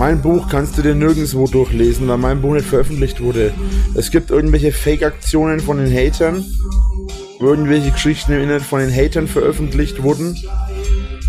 [0.00, 3.52] Mein Buch kannst du dir nirgendwo durchlesen, weil mein Buch nicht veröffentlicht wurde.
[3.94, 6.42] Es gibt irgendwelche Fake-Aktionen von den Hatern,
[7.38, 10.36] irgendwelche Geschichten im Internet von den Hatern veröffentlicht wurden,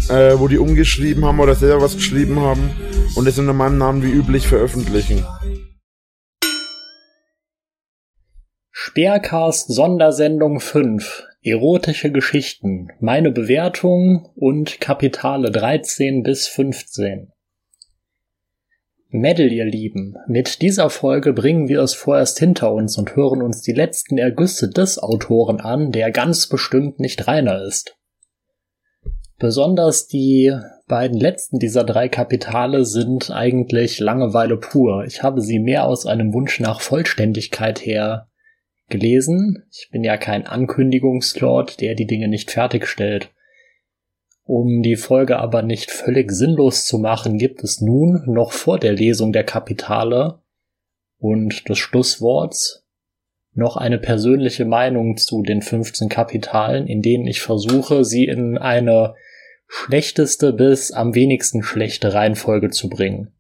[0.07, 2.71] äh, wo die umgeschrieben haben oder selber was geschrieben haben
[3.15, 5.25] und es unter meinem Namen wie üblich veröffentlichen.
[8.71, 17.31] Speercast Sondersendung 5 Erotische Geschichten Meine Bewertung und Kapitale 13 bis 15
[19.09, 23.63] Mädel, ihr Lieben, mit dieser Folge bringen wir es vorerst hinter uns und hören uns
[23.63, 27.97] die letzten Ergüsse des Autoren an, der ganz bestimmt nicht reiner ist.
[29.39, 30.55] Besonders die
[30.87, 35.05] beiden letzten dieser drei Kapitale sind eigentlich Langeweile pur.
[35.05, 38.27] Ich habe sie mehr aus einem Wunsch nach Vollständigkeit her
[38.91, 39.63] gelesen.
[39.71, 43.31] Ich bin ja kein Ankündigungslord, der die Dinge nicht fertigstellt.
[44.43, 48.93] Um die Folge aber nicht völlig sinnlos zu machen, gibt es nun noch vor der
[48.93, 50.39] Lesung der Kapitale
[51.17, 52.85] und des Schlussworts
[53.53, 59.15] noch eine persönliche Meinung zu den 15 Kapitalen, in denen ich versuche, sie in eine
[59.67, 63.31] schlechteste bis am wenigsten schlechte Reihenfolge zu bringen.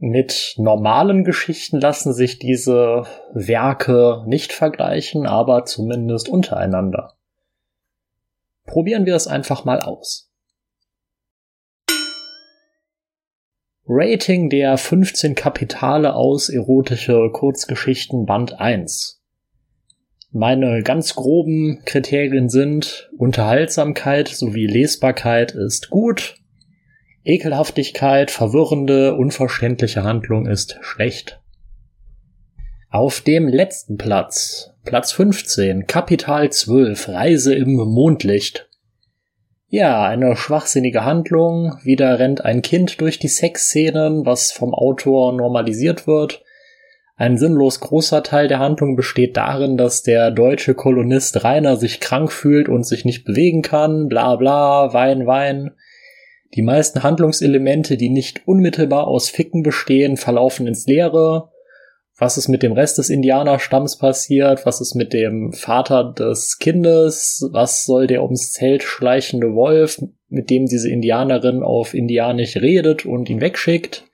[0.00, 7.14] Mit normalen Geschichten lassen sich diese Werke nicht vergleichen, aber zumindest untereinander.
[8.64, 10.30] Probieren wir es einfach mal aus.
[13.88, 19.20] Rating der 15 Kapitale aus erotische Kurzgeschichten Band 1.
[20.30, 26.36] Meine ganz groben Kriterien sind Unterhaltsamkeit sowie Lesbarkeit ist gut,
[27.28, 31.42] Ekelhaftigkeit, verwirrende, unverständliche Handlung ist schlecht.
[32.90, 38.70] Auf dem letzten Platz Platz 15, Kapital 12, Reise im Mondlicht.
[39.68, 41.78] Ja, eine schwachsinnige Handlung.
[41.82, 46.42] Wieder rennt ein Kind durch die Sexszenen, was vom Autor normalisiert wird.
[47.14, 52.32] Ein sinnlos großer Teil der Handlung besteht darin, dass der deutsche Kolonist Rainer sich krank
[52.32, 55.72] fühlt und sich nicht bewegen kann, bla bla, Wein, Wein.
[56.54, 61.50] Die meisten Handlungselemente, die nicht unmittelbar aus Ficken bestehen, verlaufen ins Leere.
[62.16, 67.48] Was ist mit dem Rest des Indianerstamms passiert, was ist mit dem Vater des Kindes,
[67.52, 73.30] was soll der ums Zelt schleichende Wolf, mit dem diese Indianerin auf Indianisch redet und
[73.30, 74.04] ihn wegschickt.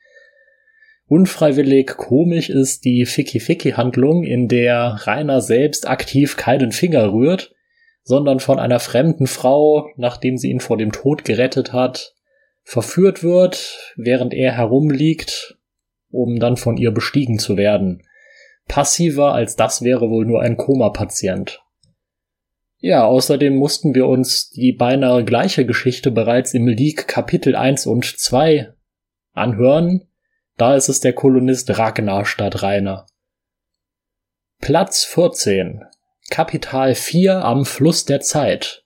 [1.06, 7.54] Unfreiwillig komisch ist die Ficky-Ficky-Handlung, in der Rainer selbst aktiv keinen Finger rührt,
[8.02, 12.14] sondern von einer fremden Frau, nachdem sie ihn vor dem Tod gerettet hat,
[12.64, 15.56] verführt wird, während er herumliegt
[16.14, 18.02] um dann von ihr bestiegen zu werden.
[18.69, 21.60] Passiver als das wäre wohl nur ein Koma-Patient.
[22.78, 28.04] Ja, außerdem mussten wir uns die beinahe gleiche Geschichte bereits im League Kapitel 1 und
[28.04, 28.72] 2
[29.32, 30.06] anhören.
[30.56, 33.06] Da ist es der Kolonist Ragnar statt Rainer.
[34.60, 35.82] Platz 14.
[36.31, 38.83] Kapital 4 am Fluss der Zeit.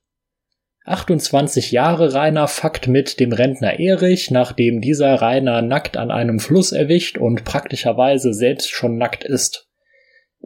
[0.88, 6.72] 28 Jahre Rainer fuckt mit dem Rentner Erich, nachdem dieser Rainer nackt an einem Fluss
[6.72, 9.68] erwischt und praktischerweise selbst schon nackt ist.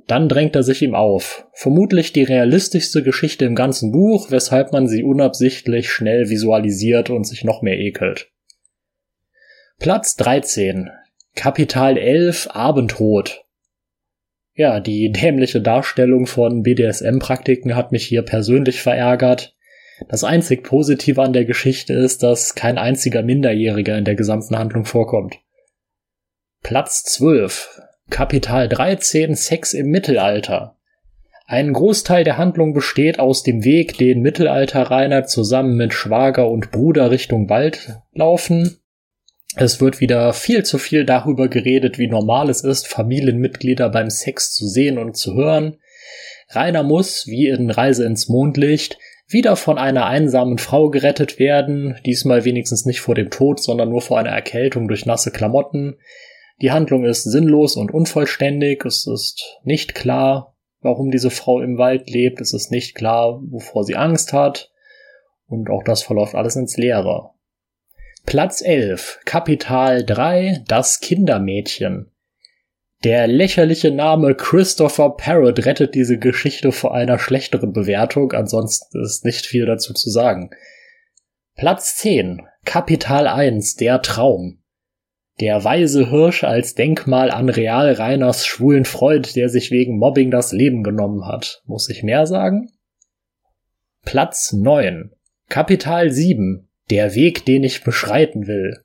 [0.06, 1.47] Dann drängt er sich ihm auf.
[1.52, 7.44] Vermutlich die realistischste Geschichte im ganzen Buch, weshalb man sie unabsichtlich schnell visualisiert und sich
[7.44, 8.31] noch mehr ekelt.
[9.78, 10.91] Platz 13.
[11.34, 13.44] Kapital 11 Abendrot.
[14.54, 19.54] Ja, die dämliche Darstellung von BDSM-Praktiken hat mich hier persönlich verärgert.
[20.08, 24.84] Das einzig Positive an der Geschichte ist, dass kein einziger Minderjähriger in der gesamten Handlung
[24.84, 25.36] vorkommt.
[26.62, 27.80] Platz 12.
[28.10, 30.76] Kapital 13 Sex im Mittelalter.
[31.46, 37.10] Ein Großteil der Handlung besteht aus dem Weg, den Mittelalter-Rainer zusammen mit Schwager und Bruder
[37.10, 38.78] Richtung Wald laufen.
[39.56, 44.54] Es wird wieder viel zu viel darüber geredet, wie normal es ist, Familienmitglieder beim Sex
[44.54, 45.76] zu sehen und zu hören.
[46.48, 48.98] Rainer muss, wie in Reise ins Mondlicht,
[49.32, 54.02] wieder von einer einsamen Frau gerettet werden, diesmal wenigstens nicht vor dem Tod, sondern nur
[54.02, 55.96] vor einer Erkältung durch nasse Klamotten.
[56.61, 62.08] Die Handlung ist sinnlos und unvollständig, es ist nicht klar, warum diese Frau im Wald
[62.08, 64.70] lebt, es ist nicht klar, wovor sie Angst hat,
[65.46, 67.31] und auch das verläuft alles ins Leere.
[68.25, 72.12] Platz 11, Kapital 3, das Kindermädchen.
[73.04, 79.44] Der lächerliche Name Christopher Parrott rettet diese Geschichte vor einer schlechteren Bewertung, ansonsten ist nicht
[79.44, 80.50] viel dazu zu sagen.
[81.56, 82.43] Platz 10.
[82.64, 83.75] Kapital 1.
[83.75, 84.62] Der Traum.
[85.40, 90.52] Der weise Hirsch als Denkmal an Real Reiners schwulen Freund, der sich wegen Mobbing das
[90.52, 91.62] Leben genommen hat.
[91.64, 92.70] Muss ich mehr sagen?
[94.05, 95.10] Platz 9.
[95.48, 96.69] Kapital 7.
[96.90, 98.84] Der Weg, den ich beschreiten will.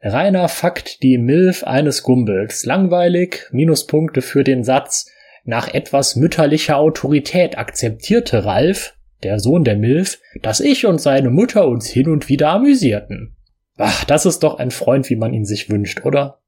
[0.00, 2.64] Reiner Fakt die Milf eines Gumbels.
[2.64, 3.48] Langweilig.
[3.50, 5.10] Minuspunkte für den Satz.
[5.44, 11.66] Nach etwas mütterlicher Autorität akzeptierte Ralf, der Sohn der Milf, dass ich und seine Mutter
[11.66, 13.36] uns hin und wieder amüsierten.
[13.76, 16.40] Ach, das ist doch ein Freund, wie man ihn sich wünscht, oder?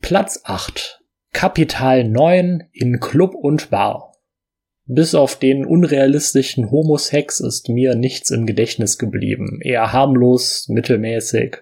[0.00, 1.02] Platz 8.
[1.32, 4.14] Kapital 9 in Club und Bar.
[4.86, 9.60] Bis auf den unrealistischen Homosex ist mir nichts im Gedächtnis geblieben.
[9.62, 11.58] Eher harmlos, mittelmäßig.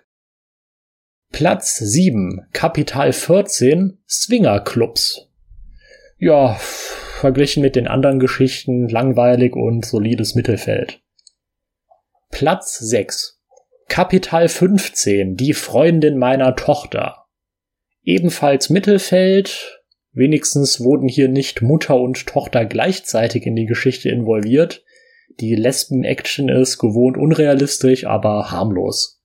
[1.38, 2.46] Platz 7.
[2.54, 3.98] Kapital 14.
[4.08, 5.28] Swingerclubs.
[6.16, 11.02] Ja, verglichen mit den anderen Geschichten langweilig und solides Mittelfeld.
[12.30, 13.38] Platz 6.
[13.86, 15.36] Kapital 15.
[15.36, 17.26] Die Freundin meiner Tochter.
[18.02, 19.82] Ebenfalls Mittelfeld.
[20.12, 24.84] Wenigstens wurden hier nicht Mutter und Tochter gleichzeitig in die Geschichte involviert.
[25.38, 29.15] Die Lesben-Action ist gewohnt unrealistisch, aber harmlos.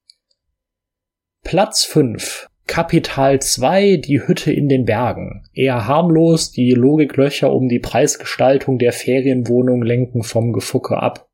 [1.44, 2.48] Platz 5.
[2.68, 5.44] Kapital 2, die Hütte in den Bergen.
[5.54, 11.28] Eher harmlos, die Logiklöcher um die Preisgestaltung der Ferienwohnung lenken vom Gefucke ab.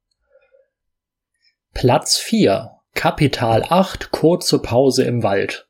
[1.73, 2.71] Platz 4.
[2.95, 5.67] Kapital 8, kurze Pause im Wald.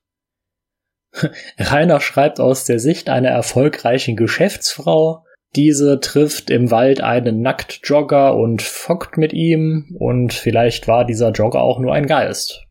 [1.58, 5.26] Rainer schreibt aus der Sicht einer erfolgreichen Geschäftsfrau.
[5.56, 11.62] Diese trifft im Wald einen Nacktjogger und fockt mit ihm, und vielleicht war dieser Jogger
[11.62, 12.67] auch nur ein Geist.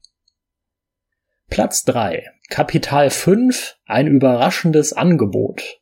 [1.49, 2.25] Platz 3.
[2.51, 3.77] Kapital 5.
[3.87, 5.81] Ein überraschendes Angebot.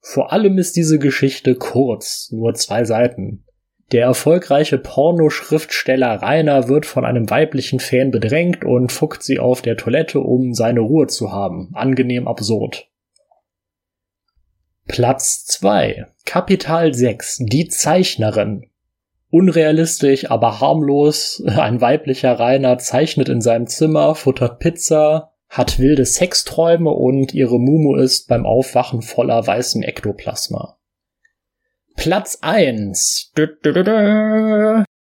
[0.00, 3.44] Vor allem ist diese Geschichte kurz, nur zwei Seiten.
[3.92, 9.76] Der erfolgreiche Pornoschriftsteller Rainer wird von einem weiblichen Fan bedrängt und fuckt sie auf der
[9.76, 11.70] Toilette, um seine Ruhe zu haben.
[11.72, 12.88] Angenehm absurd.
[14.88, 16.06] Platz 2.
[16.24, 17.38] Kapital 6.
[17.42, 18.68] Die Zeichnerin
[19.30, 21.42] unrealistisch, aber harmlos.
[21.46, 27.96] Ein weiblicher Rainer zeichnet in seinem Zimmer, futtert Pizza, hat wilde Sexträume und ihre Mumu
[27.96, 30.76] ist beim Aufwachen voller weißem Ektoplasma.
[31.96, 33.32] Platz 1.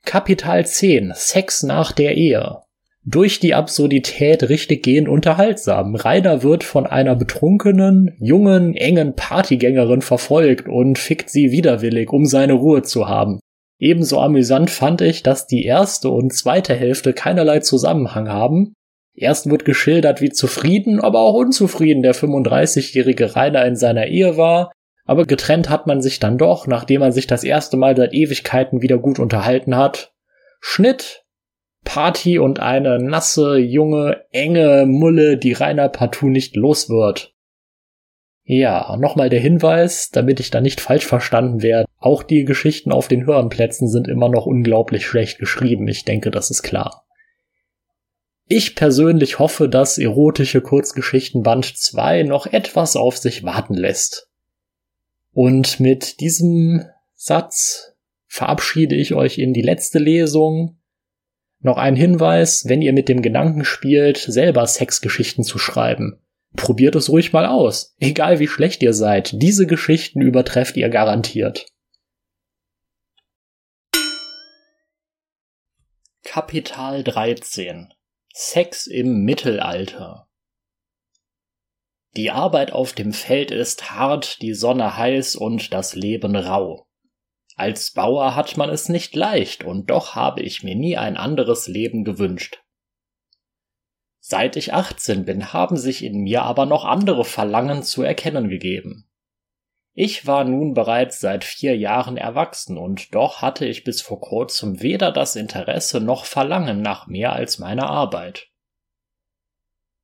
[0.04, 1.12] Kapital 10.
[1.14, 2.58] Sex nach der Ehe.
[3.06, 5.94] Durch die Absurdität richtig gehend unterhaltsam.
[5.94, 12.54] Rainer wird von einer betrunkenen, jungen, engen Partygängerin verfolgt und fickt sie widerwillig, um seine
[12.54, 13.40] Ruhe zu haben.
[13.78, 18.74] Ebenso amüsant fand ich, dass die erste und zweite Hälfte keinerlei Zusammenhang haben.
[19.14, 24.72] Erst wird geschildert, wie zufrieden, aber auch unzufrieden der 35-jährige Rainer in seiner Ehe war,
[25.04, 28.82] aber getrennt hat man sich dann doch, nachdem man sich das erste Mal seit Ewigkeiten
[28.82, 30.12] wieder gut unterhalten hat.
[30.60, 31.24] Schnitt,
[31.84, 37.34] Party und eine nasse, junge, enge Mulle, die Rainer partout nicht los wird.
[38.42, 41.88] Ja, nochmal der Hinweis, damit ich da nicht falsch verstanden werde.
[42.04, 45.88] Auch die Geschichten auf den Hörenplätzen sind immer noch unglaublich schlecht geschrieben.
[45.88, 47.06] Ich denke, das ist klar.
[48.46, 54.28] Ich persönlich hoffe, dass erotische Kurzgeschichten Band 2 noch etwas auf sich warten lässt.
[55.32, 56.84] Und mit diesem
[57.14, 57.94] Satz
[58.26, 60.76] verabschiede ich euch in die letzte Lesung.
[61.60, 66.20] Noch ein Hinweis, wenn ihr mit dem Gedanken spielt, selber Sexgeschichten zu schreiben
[66.56, 67.96] probiert es ruhig mal aus.
[67.98, 71.66] Egal wie schlecht ihr seid, diese Geschichten übertrefft ihr garantiert.
[76.34, 77.94] Kapital 13
[78.32, 80.28] Sex im Mittelalter
[82.16, 86.88] Die Arbeit auf dem Feld ist hart, die Sonne heiß und das Leben rau.
[87.54, 91.68] Als Bauer hat man es nicht leicht, und doch habe ich mir nie ein anderes
[91.68, 92.64] Leben gewünscht.
[94.18, 99.08] Seit ich 18 bin, haben sich in mir aber noch andere Verlangen zu erkennen gegeben.
[99.96, 104.82] Ich war nun bereits seit vier Jahren erwachsen und doch hatte ich bis vor kurzem
[104.82, 108.48] weder das Interesse noch Verlangen nach mehr als meiner Arbeit.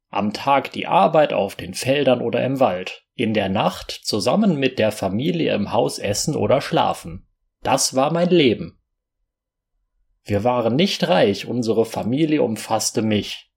[0.09, 4.79] Am Tag die Arbeit auf den Feldern oder im Wald, in der Nacht zusammen mit
[4.79, 7.27] der Familie im Haus essen oder schlafen.
[7.63, 8.81] Das war mein Leben.
[10.23, 13.51] Wir waren nicht reich, unsere Familie umfasste mich,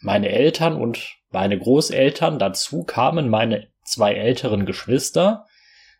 [0.00, 5.46] meine Eltern und meine Großeltern, dazu kamen meine zwei älteren Geschwister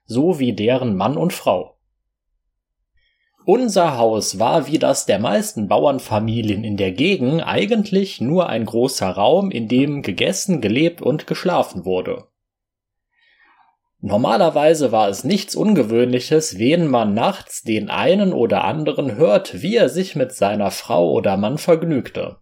[0.08, 1.78] sowie deren Mann und Frau.
[3.44, 9.08] Unser Haus war wie das der meisten Bauernfamilien in der Gegend eigentlich nur ein großer
[9.08, 12.26] Raum, in dem gegessen, gelebt und geschlafen wurde.
[14.00, 19.88] Normalerweise war es nichts Ungewöhnliches, wen man nachts den einen oder anderen hört, wie er
[19.88, 22.36] sich mit seiner Frau oder Mann vergnügte.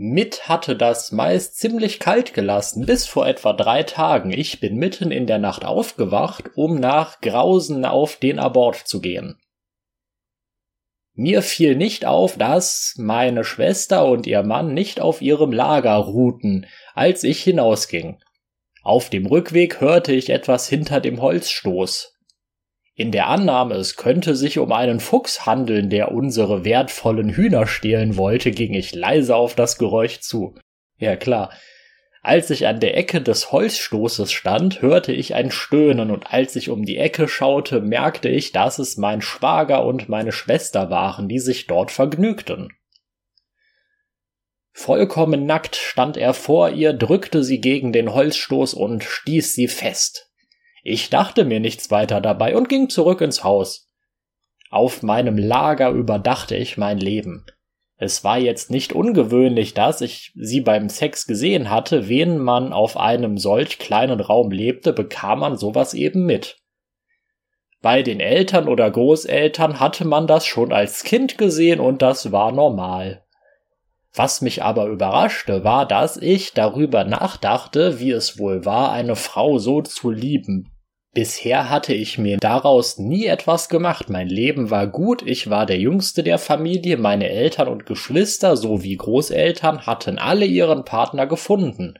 [0.00, 4.30] Mit hatte das meist ziemlich kalt gelassen, bis vor etwa drei Tagen.
[4.30, 9.40] Ich bin mitten in der Nacht aufgewacht, um nach Grausen auf den Abort zu gehen.
[11.14, 16.66] Mir fiel nicht auf, dass meine Schwester und ihr Mann nicht auf ihrem Lager ruhten,
[16.94, 18.20] als ich hinausging.
[18.84, 22.16] Auf dem Rückweg hörte ich etwas hinter dem Holzstoß.
[22.98, 28.16] In der Annahme, es könnte sich um einen Fuchs handeln, der unsere wertvollen Hühner stehlen
[28.16, 30.56] wollte, ging ich leise auf das Geräusch zu.
[30.98, 31.52] Ja klar,
[32.22, 36.70] als ich an der Ecke des Holzstoßes stand, hörte ich ein Stöhnen, und als ich
[36.70, 41.38] um die Ecke schaute, merkte ich, dass es mein Schwager und meine Schwester waren, die
[41.38, 42.72] sich dort vergnügten.
[44.72, 50.27] Vollkommen nackt stand er vor ihr, drückte sie gegen den Holzstoß und stieß sie fest.
[50.90, 53.90] Ich dachte mir nichts weiter dabei und ging zurück ins Haus.
[54.70, 57.44] Auf meinem Lager überdachte ich mein Leben.
[57.98, 62.96] Es war jetzt nicht ungewöhnlich, dass ich sie beim Sex gesehen hatte, wen man auf
[62.96, 66.56] einem solch kleinen Raum lebte, bekam man sowas eben mit.
[67.82, 72.50] Bei den Eltern oder Großeltern hatte man das schon als Kind gesehen und das war
[72.50, 73.26] normal.
[74.14, 79.58] Was mich aber überraschte, war, dass ich darüber nachdachte, wie es wohl war, eine Frau
[79.58, 80.72] so zu lieben,
[81.18, 84.08] Bisher hatte ich mir daraus nie etwas gemacht.
[84.08, 88.96] Mein Leben war gut, ich war der Jüngste der Familie, meine Eltern und Geschwister sowie
[88.96, 91.98] Großeltern hatten alle ihren Partner gefunden.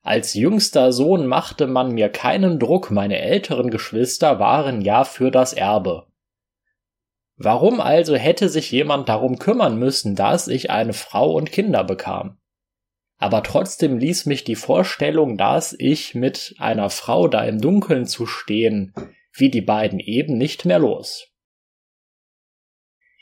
[0.00, 5.52] Als jüngster Sohn machte man mir keinen Druck, meine älteren Geschwister waren ja für das
[5.52, 6.06] Erbe.
[7.36, 12.38] Warum also hätte sich jemand darum kümmern müssen, dass ich eine Frau und Kinder bekam?
[13.18, 18.26] Aber trotzdem ließ mich die Vorstellung, dass ich mit einer Frau da im Dunkeln zu
[18.26, 18.94] stehen,
[19.32, 21.26] wie die beiden eben nicht mehr los.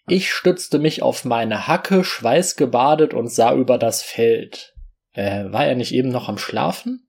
[0.07, 4.75] Ich stützte mich auf meine Hacke, schweißgebadet und sah über das Feld.
[5.13, 7.09] Äh, war er nicht eben noch am Schlafen?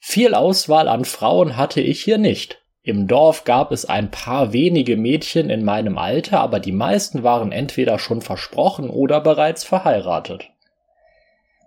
[0.00, 2.62] Viel Auswahl an Frauen hatte ich hier nicht.
[2.82, 7.52] Im Dorf gab es ein paar wenige Mädchen in meinem Alter, aber die meisten waren
[7.52, 10.50] entweder schon versprochen oder bereits verheiratet.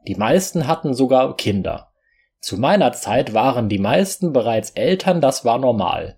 [0.07, 1.91] Die meisten hatten sogar Kinder.
[2.39, 6.17] Zu meiner Zeit waren die meisten bereits Eltern, das war normal.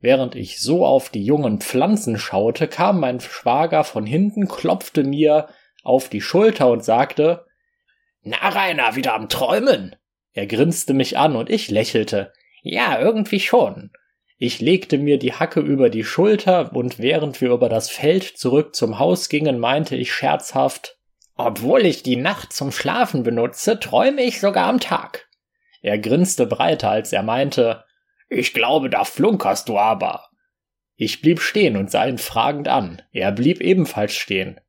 [0.00, 5.48] Während ich so auf die jungen Pflanzen schaute, kam mein Schwager von hinten, klopfte mir
[5.82, 7.44] auf die Schulter und sagte
[8.22, 9.96] Na, Rainer, wieder am Träumen.
[10.32, 12.32] Er grinste mich an und ich lächelte.
[12.62, 13.90] Ja, irgendwie schon.
[14.38, 18.74] Ich legte mir die Hacke über die Schulter und während wir über das Feld zurück
[18.74, 20.97] zum Haus gingen, meinte ich scherzhaft
[21.38, 25.28] obwohl ich die Nacht zum Schlafen benutze, träume ich sogar am Tag.
[25.80, 27.84] Er grinste breiter, als er meinte,
[28.28, 30.28] ich glaube, da flunkerst du aber.
[30.96, 33.02] Ich blieb stehen und sah ihn fragend an.
[33.12, 34.60] Er blieb ebenfalls stehen.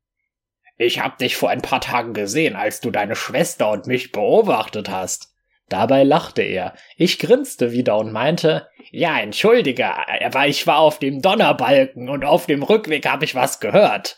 [0.78, 4.88] Ich hab dich vor ein paar Tagen gesehen, als du deine Schwester und mich beobachtet
[4.88, 5.34] hast.
[5.68, 6.74] Dabei lachte er.
[6.96, 9.88] Ich grinste wieder und meinte, ja, entschuldige,
[10.24, 14.16] aber ich war auf dem Donnerbalken und auf dem Rückweg habe ich was gehört.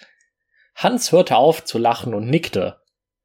[0.74, 2.80] Hans hörte auf zu lachen und nickte.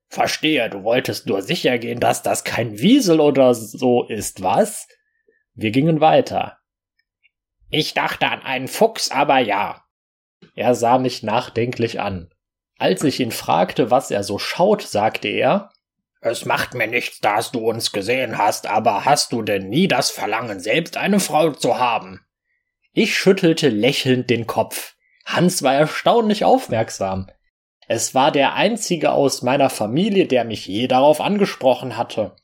[0.10, 4.88] Verstehe, du wolltest nur sicher gehen, dass das kein Wiesel oder so ist, was?
[5.54, 6.60] Wir gingen weiter.
[7.70, 9.84] Ich dachte an einen Fuchs, aber ja.
[10.56, 12.30] Er sah mich nachdenklich an.
[12.78, 15.72] Als ich ihn fragte, was er so schaut, sagte er,
[16.22, 20.10] es macht mir nichts, dass du uns gesehen hast, aber hast du denn nie das
[20.10, 22.26] Verlangen, selbst eine Frau zu haben?
[22.92, 24.96] Ich schüttelte lächelnd den Kopf.
[25.26, 27.30] Hans war erstaunlich aufmerksam.
[27.88, 32.36] Es war der einzige aus meiner Familie, der mich je darauf angesprochen hatte.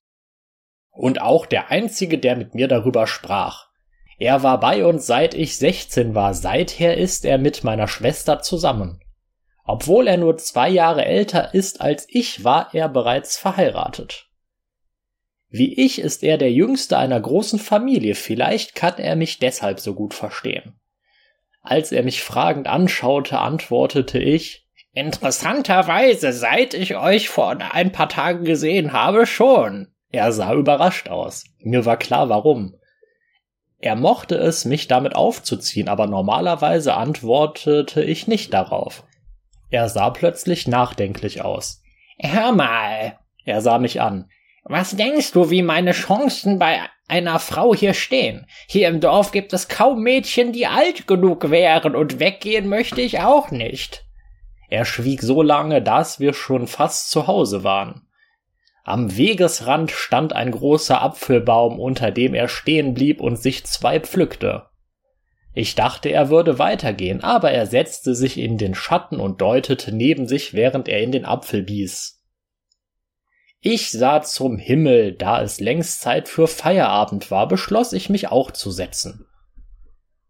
[0.89, 3.67] Und auch der einzige, der mit mir darüber sprach.
[4.17, 9.01] Er war bei uns seit ich 16 war, seither ist er mit meiner Schwester zusammen.
[9.65, 14.29] Obwohl er nur zwei Jahre älter ist als ich, war er bereits verheiratet.
[15.49, 19.93] Wie ich ist er der jüngste einer großen Familie, vielleicht kann er mich deshalb so
[19.93, 20.79] gut verstehen.
[21.61, 24.62] Als er mich fragend anschaute, antwortete ich,
[24.93, 29.87] Interessanterweise, seit ich euch vor ein paar Tagen gesehen habe, schon.
[30.11, 31.45] Er sah überrascht aus.
[31.59, 32.75] Mir war klar, warum.
[33.79, 39.03] Er mochte es, mich damit aufzuziehen, aber normalerweise antwortete ich nicht darauf.
[39.71, 41.81] Er sah plötzlich nachdenklich aus.
[42.19, 44.29] Hör mal, er sah mich an.
[44.63, 48.45] Was denkst du, wie meine Chancen bei einer Frau hier stehen?
[48.67, 53.19] Hier im Dorf gibt es kaum Mädchen, die alt genug wären, und weggehen möchte ich
[53.19, 54.05] auch nicht.
[54.73, 58.07] Er schwieg so lange, dass wir schon fast zu Hause waren.
[58.83, 64.65] Am Wegesrand stand ein großer Apfelbaum, unter dem er stehen blieb und sich zwei pflückte.
[65.53, 70.27] Ich dachte, er würde weitergehen, aber er setzte sich in den Schatten und deutete neben
[70.27, 72.23] sich, während er in den Apfel biss.
[73.59, 78.49] Ich sah zum Himmel, da es längst Zeit für Feierabend war, beschloss ich mich auch
[78.49, 79.27] zu setzen.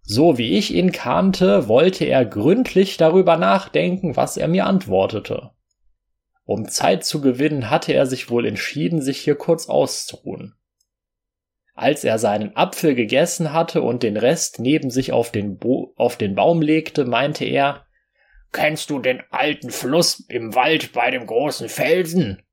[0.03, 5.51] So wie ich ihn kannte, wollte er gründlich darüber nachdenken, was er mir antwortete.
[6.45, 10.55] Um Zeit zu gewinnen, hatte er sich wohl entschieden, sich hier kurz auszuruhen.
[11.73, 16.17] Als er seinen Apfel gegessen hatte und den Rest neben sich auf den, Bo auf
[16.17, 17.85] den Baum legte, meinte er,
[18.51, 22.43] Kennst du den alten Fluss im Wald bei dem großen Felsen?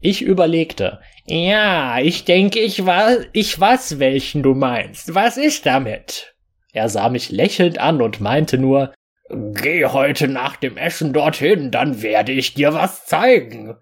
[0.00, 1.00] Ich überlegte.
[1.26, 5.14] Ja, ich denke, ich war, ich weiß, welchen du meinst.
[5.14, 6.33] Was ist damit?
[6.74, 8.92] Er sah mich lächelnd an und meinte nur,
[9.30, 13.76] Geh heute nach dem Essen dorthin, dann werde ich dir was zeigen.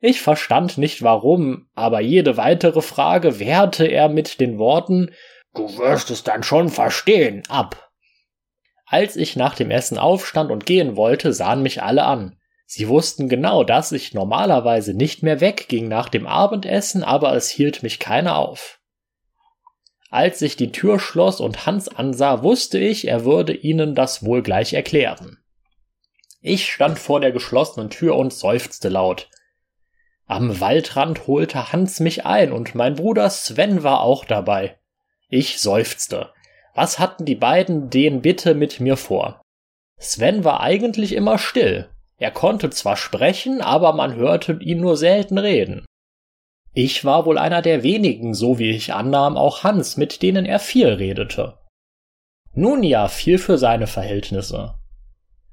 [0.00, 5.10] Ich verstand nicht warum, aber jede weitere Frage wehrte er mit den Worten
[5.54, 7.90] Du wirst es dann schon verstehen ab.
[8.86, 12.38] Als ich nach dem Essen aufstand und gehen wollte, sahen mich alle an.
[12.64, 17.82] Sie wussten genau, dass ich normalerweise nicht mehr wegging nach dem Abendessen, aber es hielt
[17.82, 18.77] mich keiner auf.
[20.10, 24.42] Als sich die Tür schloss und Hans ansah, wusste ich, er würde ihnen das wohl
[24.42, 25.38] gleich erklären.
[26.40, 29.28] Ich stand vor der geschlossenen Tür und seufzte laut.
[30.26, 34.78] Am Waldrand holte Hans mich ein und mein Bruder Sven war auch dabei.
[35.28, 36.32] Ich seufzte.
[36.74, 39.42] Was hatten die beiden den bitte mit mir vor?
[39.98, 45.38] Sven war eigentlich immer still, er konnte zwar sprechen, aber man hörte ihn nur selten
[45.38, 45.86] reden.
[46.72, 50.58] Ich war wohl einer der wenigen, so wie ich annahm, auch Hans, mit denen er
[50.58, 51.58] viel redete.
[52.52, 54.74] Nun ja, viel für seine Verhältnisse.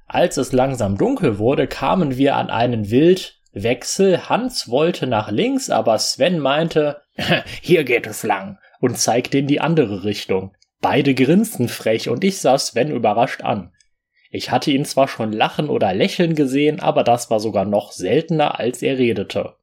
[0.08, 4.30] Als es langsam dunkel wurde, kamen wir an einen Wildwechsel.
[4.30, 7.02] Hans wollte nach links, aber Sven meinte,
[7.62, 10.56] hier geht es lang, und zeigte in die andere Richtung.
[10.82, 13.72] Beide grinsten frech, und ich sah Sven überrascht an.
[14.30, 18.60] Ich hatte ihn zwar schon lachen oder lächeln gesehen, aber das war sogar noch seltener,
[18.60, 19.56] als er redete.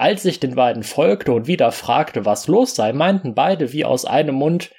[0.00, 4.06] Als ich den beiden folgte und wieder fragte, was los sei, meinten beide wie aus
[4.06, 4.70] einem Mund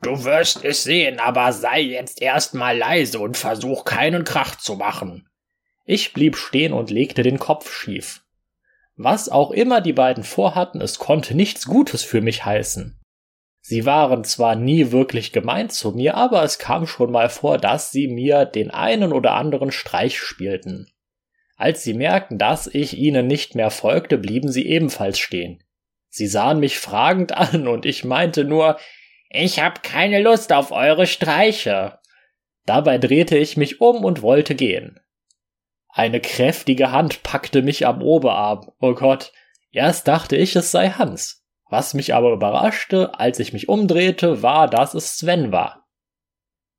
[0.00, 5.28] Du wirst es sehen, aber sei jetzt erstmal leise und versuch keinen Krach zu machen.
[5.84, 8.22] Ich blieb stehen und legte den Kopf schief.
[8.96, 12.98] Was auch immer die beiden vorhatten, es konnte nichts Gutes für mich heißen.
[13.60, 17.90] Sie waren zwar nie wirklich gemeint zu mir, aber es kam schon mal vor, dass
[17.90, 20.90] sie mir den einen oder anderen Streich spielten.
[21.56, 25.64] Als sie merkten, dass ich ihnen nicht mehr folgte, blieben sie ebenfalls stehen.
[26.08, 28.78] Sie sahen mich fragend an und ich meinte nur,
[29.30, 31.98] ich hab keine Lust auf eure Streiche.
[32.64, 35.00] Dabei drehte ich mich um und wollte gehen.
[35.88, 38.70] Eine kräftige Hand packte mich am Oberarm.
[38.80, 39.32] Oh Gott,
[39.70, 41.44] erst dachte ich, es sei Hans.
[41.68, 45.88] Was mich aber überraschte, als ich mich umdrehte, war, dass es Sven war.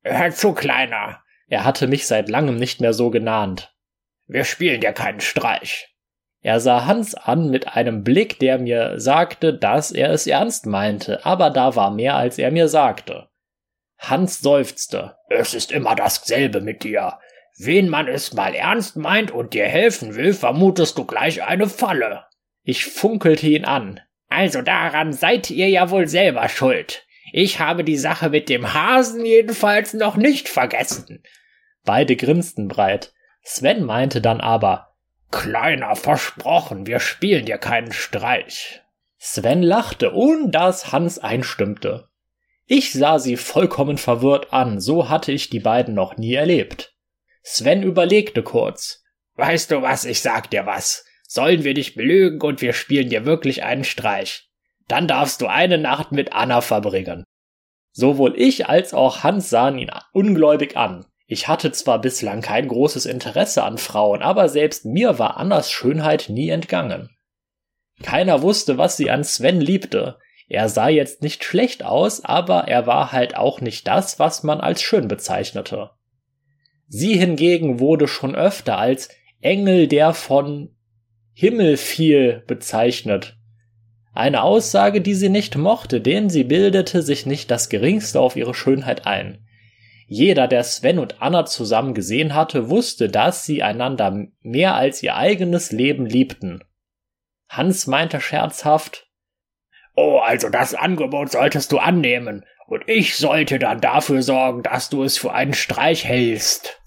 [0.02, 1.22] Hör zu, Kleiner.
[1.48, 3.74] Er hatte mich seit langem nicht mehr so genannt.
[4.28, 5.88] Wir spielen dir keinen Streich.
[6.40, 11.24] Er sah Hans an mit einem Blick, der mir sagte, dass er es ernst meinte,
[11.24, 13.28] aber da war mehr, als er mir sagte.
[13.98, 15.16] Hans seufzte.
[15.28, 17.18] Es ist immer dasselbe mit dir.
[17.56, 22.24] Wen man es mal ernst meint und dir helfen will, vermutest du gleich eine Falle.
[22.62, 24.00] Ich funkelte ihn an.
[24.28, 27.04] Also daran seid ihr ja wohl selber schuld.
[27.32, 31.22] Ich habe die Sache mit dem Hasen jedenfalls noch nicht vergessen.
[31.84, 33.12] Beide grinsten breit.
[33.48, 34.94] Sven meinte dann aber,
[35.30, 38.82] Kleiner, versprochen, wir spielen dir keinen Streich.
[39.18, 42.08] Sven lachte und dass Hans einstimmte.
[42.66, 46.94] Ich sah sie vollkommen verwirrt an, so hatte ich die beiden noch nie erlebt.
[47.42, 49.04] Sven überlegte kurz.
[49.34, 53.26] Weißt du was, ich sag dir was sollen wir dich belügen und wir spielen dir
[53.26, 54.48] wirklich einen Streich.
[54.88, 57.22] Dann darfst du eine Nacht mit Anna verbringen.
[57.92, 61.04] Sowohl ich als auch Hans sahen ihn ungläubig an.
[61.30, 66.30] Ich hatte zwar bislang kein großes Interesse an Frauen, aber selbst mir war Annas Schönheit
[66.30, 67.10] nie entgangen.
[68.02, 70.18] Keiner wusste, was sie an Sven liebte.
[70.48, 74.62] Er sah jetzt nicht schlecht aus, aber er war halt auch nicht das, was man
[74.62, 75.90] als schön bezeichnete.
[76.88, 79.10] Sie hingegen wurde schon öfter als
[79.42, 80.74] Engel der von
[81.34, 83.36] Himmel fiel bezeichnet.
[84.14, 88.54] Eine Aussage, die sie nicht mochte, denn sie bildete sich nicht das geringste auf ihre
[88.54, 89.46] Schönheit ein.
[90.10, 95.16] Jeder, der Sven und Anna zusammen gesehen hatte, wusste, dass sie einander mehr als ihr
[95.16, 96.64] eigenes Leben liebten.
[97.50, 99.06] Hans meinte scherzhaft,
[99.94, 105.02] Oh, also das Angebot solltest du annehmen, und ich sollte dann dafür sorgen, dass du
[105.02, 106.80] es für einen Streich hältst.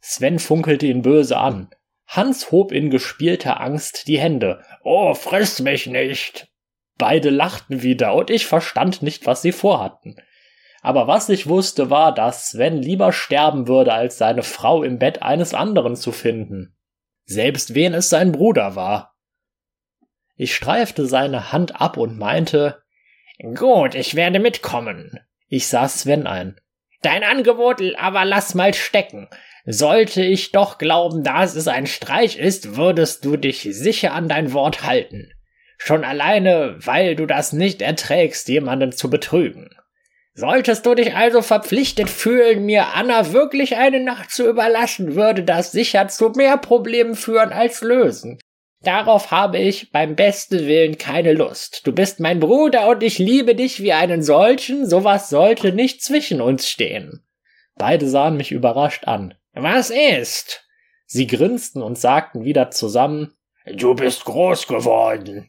[0.00, 1.70] Sven funkelte ihn böse an.
[2.08, 4.62] Hans hob in gespielter Angst die Hände.
[4.82, 6.48] Oh, friss mich nicht!
[6.98, 10.16] Beide lachten wieder, und ich verstand nicht, was sie vorhatten.
[10.84, 15.22] Aber was ich wusste, war, dass Sven lieber sterben würde, als seine Frau im Bett
[15.22, 16.76] eines anderen zu finden.
[17.24, 19.16] Selbst wenn es sein Bruder war.
[20.36, 22.82] Ich streifte seine Hand ab und meinte,
[23.54, 25.18] Gut, ich werde mitkommen.
[25.48, 26.60] Ich sah Sven ein.
[27.00, 29.30] Dein Angebot aber lass mal stecken.
[29.64, 34.52] Sollte ich doch glauben, dass es ein Streich ist, würdest du dich sicher an dein
[34.52, 35.32] Wort halten.
[35.78, 39.70] Schon alleine, weil du das nicht erträgst, jemanden zu betrügen.
[40.36, 45.70] Solltest du dich also verpflichtet fühlen, mir Anna wirklich eine Nacht zu überlassen, würde das
[45.70, 48.38] sicher zu mehr Problemen führen als lösen.
[48.82, 51.86] Darauf habe ich beim besten Willen keine Lust.
[51.86, 56.40] Du bist mein Bruder und ich liebe dich wie einen solchen, sowas sollte nicht zwischen
[56.40, 57.24] uns stehen.
[57.76, 59.34] Beide sahen mich überrascht an.
[59.52, 60.66] Was ist?
[61.06, 63.34] Sie grinsten und sagten wieder zusammen
[63.72, 65.48] Du bist groß geworden.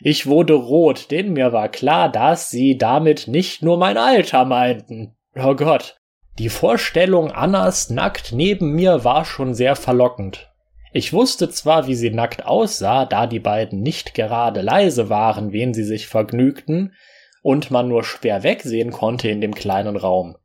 [0.00, 5.16] Ich wurde rot, denn mir war klar, dass sie damit nicht nur mein Alter meinten.
[5.34, 5.96] Oh Gott.
[6.38, 10.52] Die Vorstellung Annas nackt neben mir war schon sehr verlockend.
[10.92, 15.74] Ich wusste zwar, wie sie nackt aussah, da die beiden nicht gerade leise waren, wen
[15.74, 16.94] sie sich vergnügten,
[17.42, 20.36] und man nur schwer wegsehen konnte in dem kleinen Raum.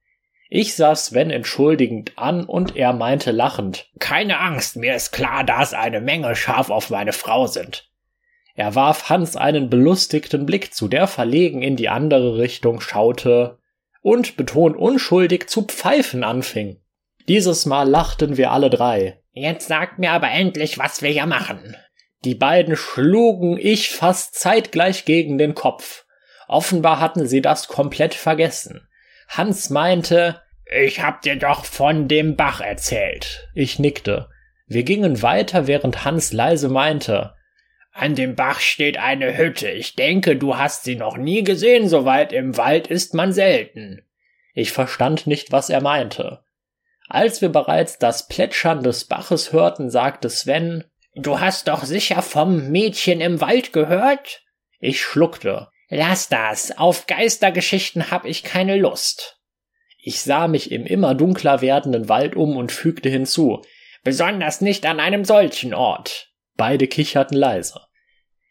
[0.49, 5.73] Ich sah Sven entschuldigend an und er meinte lachend, keine Angst, mir ist klar, dass
[5.73, 7.89] eine Menge scharf auf meine Frau sind.
[8.55, 13.57] Er warf Hans einen belustigten Blick zu, der verlegen in die andere Richtung schaute
[14.01, 16.79] und betont unschuldig zu pfeifen anfing.
[17.27, 19.19] Dieses Mal lachten wir alle drei.
[19.31, 21.75] Jetzt sagt mir aber endlich, was wir hier machen.
[22.23, 26.05] Die beiden schlugen ich fast zeitgleich gegen den Kopf.
[26.47, 28.87] Offenbar hatten sie das komplett vergessen.
[29.27, 33.49] Hans meinte, ich hab dir doch von dem Bach erzählt.
[33.55, 34.29] Ich nickte.
[34.67, 37.33] Wir gingen weiter, während Hans leise meinte,
[37.93, 39.69] an dem Bach steht eine Hütte.
[39.69, 44.05] Ich denke, du hast sie noch nie gesehen, so weit im Wald ist man selten.
[44.53, 46.43] Ich verstand nicht, was er meinte.
[47.07, 50.83] Als wir bereits das Plätschern des Baches hörten, sagte Sven,
[51.15, 54.41] Du hast doch sicher vom Mädchen im Wald gehört?
[54.79, 55.69] Ich schluckte.
[55.89, 59.39] Lass das, auf Geistergeschichten hab ich keine Lust.
[59.99, 63.61] Ich sah mich im immer dunkler werdenden Wald um und fügte hinzu,
[64.03, 66.32] besonders nicht an einem solchen Ort.
[66.55, 67.81] Beide kicherten leise.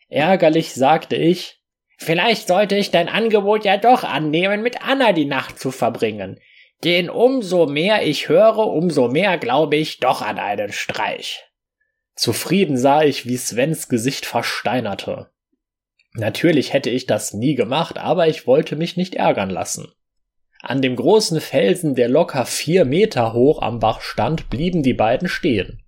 [0.09, 1.63] Ärgerlich sagte ich,
[1.99, 6.39] vielleicht sollte ich dein Angebot ja doch annehmen, mit Anna die Nacht zu verbringen.
[6.85, 11.45] Denn umso mehr ich höre, umso mehr glaube ich doch an einen Streich.
[12.15, 15.31] Zufrieden sah ich, wie Svens Gesicht versteinerte.
[16.15, 19.93] Natürlich hätte ich das nie gemacht, aber ich wollte mich nicht ärgern lassen.
[20.61, 25.29] An dem großen Felsen, der locker vier Meter hoch am Bach stand, blieben die beiden
[25.29, 25.82] stehen.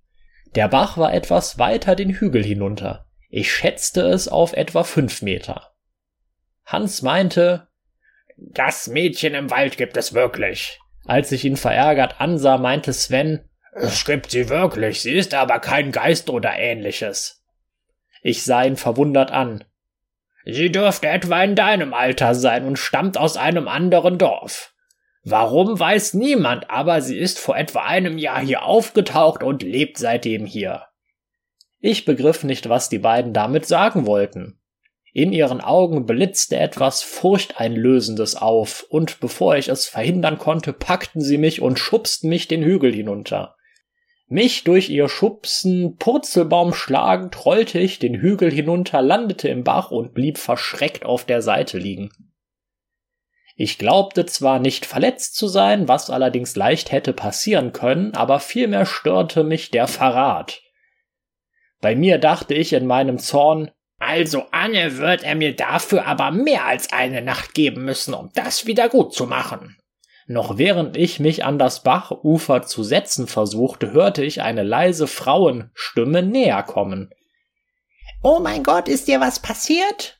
[0.55, 3.05] Der Bach war etwas weiter den Hügel hinunter.
[3.29, 5.73] Ich schätzte es auf etwa fünf Meter.
[6.65, 7.67] Hans meinte,
[8.37, 10.79] das Mädchen im Wald gibt es wirklich.
[11.05, 15.91] Als ich ihn verärgert ansah, meinte Sven, es gibt sie wirklich, sie ist aber kein
[15.91, 17.43] Geist oder ähnliches.
[18.21, 19.65] Ich sah ihn verwundert an.
[20.45, 24.74] Sie dürfte etwa in deinem Alter sein und stammt aus einem anderen Dorf.
[25.27, 30.45] Warum weiß niemand, aber sie ist vor etwa einem Jahr hier aufgetaucht und lebt seitdem
[30.45, 30.83] hier.
[31.79, 34.59] Ich begriff nicht, was die beiden damit sagen wollten.
[35.13, 41.39] In ihren Augen blitzte etwas Furchteinlösendes auf, und bevor ich es verhindern konnte, packten sie
[41.39, 43.55] mich und schubsten mich den Hügel hinunter.
[44.27, 50.13] Mich durch ihr Schubsen Purzelbaum schlagend rollte ich den Hügel hinunter, landete im Bach und
[50.13, 52.11] blieb verschreckt auf der Seite liegen.
[53.57, 58.85] Ich glaubte zwar nicht verletzt zu sein, was allerdings leicht hätte passieren können, aber vielmehr
[58.85, 60.61] störte mich der Verrat.
[61.79, 66.65] Bei mir dachte ich in meinem Zorn, also Anne wird er mir dafür aber mehr
[66.65, 69.77] als eine Nacht geben müssen, um das wieder gut zu machen.
[70.27, 76.23] Noch während ich mich an das Bachufer zu setzen versuchte, hörte ich eine leise Frauenstimme
[76.23, 77.11] näher kommen.
[78.23, 80.19] Oh mein Gott, ist dir was passiert?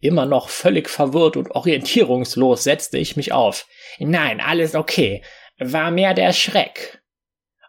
[0.00, 3.66] Immer noch völlig verwirrt und orientierungslos setzte ich mich auf.
[3.98, 5.22] Nein, alles okay.
[5.58, 7.02] War mehr der Schreck.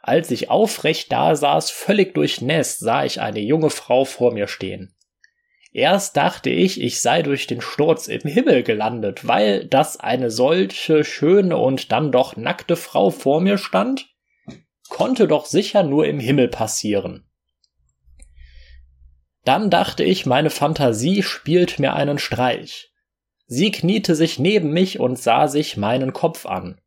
[0.02, 4.96] Als ich aufrecht dasaß, völlig durchnässt, sah ich eine junge Frau vor mir stehen.
[5.72, 11.04] Erst dachte ich, ich sei durch den Sturz im Himmel gelandet, weil das eine solche
[11.04, 14.08] schöne und dann doch nackte Frau vor mir stand,
[14.90, 17.29] konnte doch sicher nur im Himmel passieren.
[19.46, 22.92] Dann dachte ich, meine Fantasie spielt mir einen Streich.
[23.48, 26.80] Sie kniete sich neben mich und sah sich meinen Kopf an.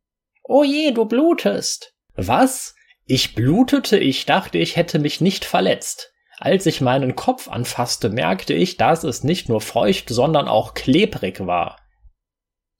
[0.43, 1.93] Oh je, du blutest.
[2.15, 2.75] Was?
[3.05, 6.13] Ich blutete, ich dachte, ich hätte mich nicht verletzt.
[6.37, 11.45] Als ich meinen Kopf anfasste, merkte ich, dass es nicht nur feucht, sondern auch klebrig
[11.45, 11.77] war.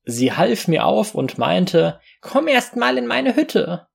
[0.05, 3.87] Sie half mir auf und meinte, komm erst mal in meine Hütte.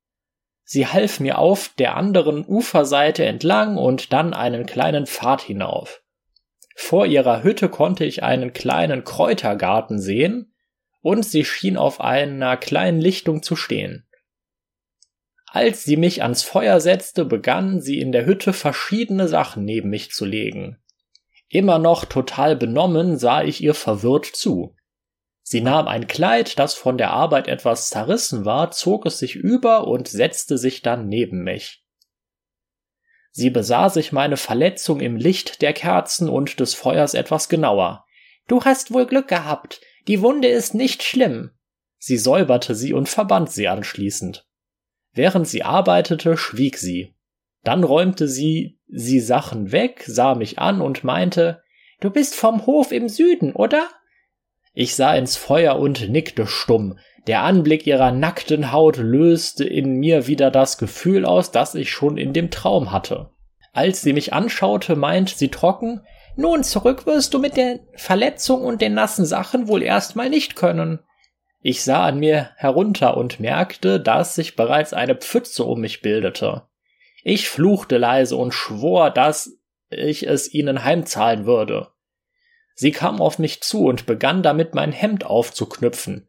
[0.71, 6.03] Sie half mir auf der anderen Uferseite entlang und dann einen kleinen Pfad hinauf.
[6.77, 10.53] Vor ihrer Hütte konnte ich einen kleinen Kräutergarten sehen,
[11.01, 14.07] und sie schien auf einer kleinen Lichtung zu stehen.
[15.47, 20.11] Als sie mich ans Feuer setzte, begann sie in der Hütte verschiedene Sachen neben mich
[20.11, 20.77] zu legen.
[21.49, 24.77] Immer noch total benommen sah ich ihr verwirrt zu.
[25.51, 29.89] Sie nahm ein Kleid, das von der Arbeit etwas zerrissen war, zog es sich über
[29.89, 31.87] und setzte sich dann neben mich.
[33.31, 38.05] Sie besah sich meine Verletzung im Licht der Kerzen und des Feuers etwas genauer.
[38.47, 39.81] Du hast wohl Glück gehabt.
[40.07, 41.53] Die Wunde ist nicht schlimm.
[41.97, 44.47] Sie säuberte sie und verband sie anschließend.
[45.15, 47.15] Während sie arbeitete, schwieg sie.
[47.65, 51.63] Dann räumte sie sie Sachen weg, sah mich an und meinte,
[52.01, 53.89] Du bist vom Hof im Süden, oder?
[54.81, 57.01] Ich sah ins Feuer und nickte stumm.
[57.27, 62.17] Der Anblick ihrer nackten Haut löste in mir wieder das Gefühl aus, das ich schon
[62.17, 63.31] in dem Traum hatte.
[63.73, 66.03] Als sie mich anschaute, meint sie trocken,
[66.37, 71.01] nun zurück wirst du mit der Verletzung und den nassen Sachen wohl erstmal nicht können.
[71.61, 76.69] Ich sah an mir herunter und merkte, dass sich bereits eine Pfütze um mich bildete.
[77.25, 79.59] Ich fluchte leise und schwor, dass
[79.91, 81.89] ich es ihnen heimzahlen würde.
[82.81, 86.29] Sie kam auf mich zu und begann damit mein Hemd aufzuknüpfen.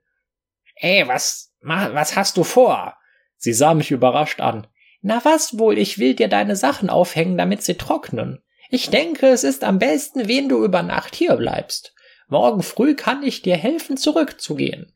[0.74, 2.98] Ey, was, was hast du vor?
[3.38, 4.66] Sie sah mich überrascht an.
[5.04, 8.42] Na was wohl, ich will dir deine Sachen aufhängen, damit sie trocknen.
[8.72, 11.94] Ich denke, es ist am besten, wenn du über Nacht hier bleibst.
[12.30, 14.92] Morgen früh kann ich dir helfen, zurückzugehen.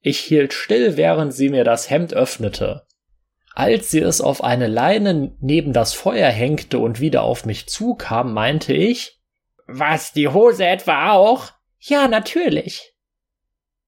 [0.00, 2.86] Ich hielt still, während sie mir das Hemd öffnete.
[3.54, 8.32] Als sie es auf eine Leine neben das Feuer hängte und wieder auf mich zukam,
[8.32, 9.19] meinte ich,
[9.72, 11.50] was, die Hose etwa auch?
[11.78, 12.94] Ja, natürlich.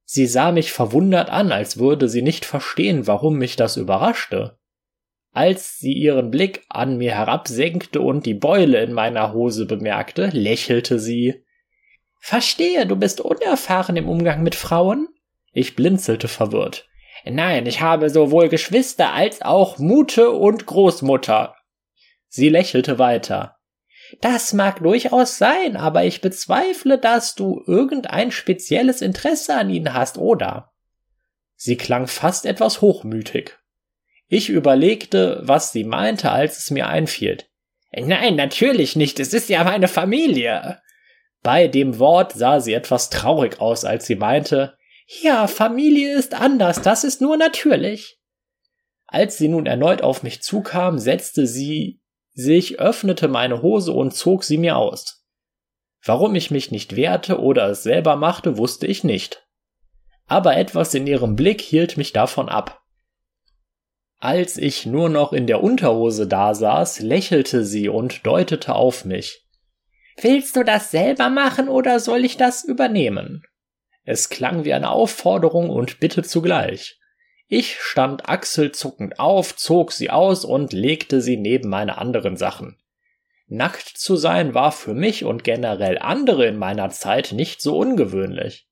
[0.04, 4.58] Sie sah mich verwundert an, als würde sie nicht verstehen, warum mich das überraschte.
[5.32, 10.98] Als sie ihren Blick an mir herabsenkte und die Beule in meiner Hose bemerkte, lächelte
[10.98, 11.44] sie.
[12.20, 15.08] Verstehe, du bist unerfahren im Umgang mit Frauen?
[15.52, 16.86] Ich blinzelte verwirrt.
[17.24, 21.54] Nein, ich habe sowohl Geschwister als auch Mute und Großmutter.
[22.28, 23.56] Sie lächelte weiter.
[24.20, 30.18] Das mag durchaus sein, aber ich bezweifle, dass du irgendein spezielles Interesse an ihnen hast,
[30.18, 30.72] oder?
[31.56, 33.58] Sie klang fast etwas hochmütig.
[34.28, 37.38] Ich überlegte, was sie meinte, als es mir einfiel.
[37.94, 40.80] Nein, natürlich nicht, es ist ja meine Familie.
[41.42, 44.76] Bei dem Wort sah sie etwas traurig aus, als sie meinte,
[45.20, 48.18] ja, Familie ist anders, das ist nur natürlich.
[49.06, 52.01] Als sie nun erneut auf mich zukam, setzte sie
[52.34, 55.24] sich, öffnete meine Hose und zog sie mir aus.
[56.04, 59.46] Warum ich mich nicht wehrte oder es selber machte, wusste ich nicht.
[60.26, 62.82] Aber etwas in ihrem Blick hielt mich davon ab.
[64.18, 69.44] Als ich nur noch in der Unterhose dasaß, lächelte sie und deutete auf mich.
[70.20, 73.42] Willst du das selber machen oder soll ich das übernehmen?
[74.04, 76.98] Es klang wie eine Aufforderung und Bitte zugleich.
[77.54, 82.78] Ich stand achselzuckend auf, zog sie aus und legte sie neben meine anderen Sachen.
[83.46, 88.70] Nackt zu sein war für mich und generell andere in meiner Zeit nicht so ungewöhnlich.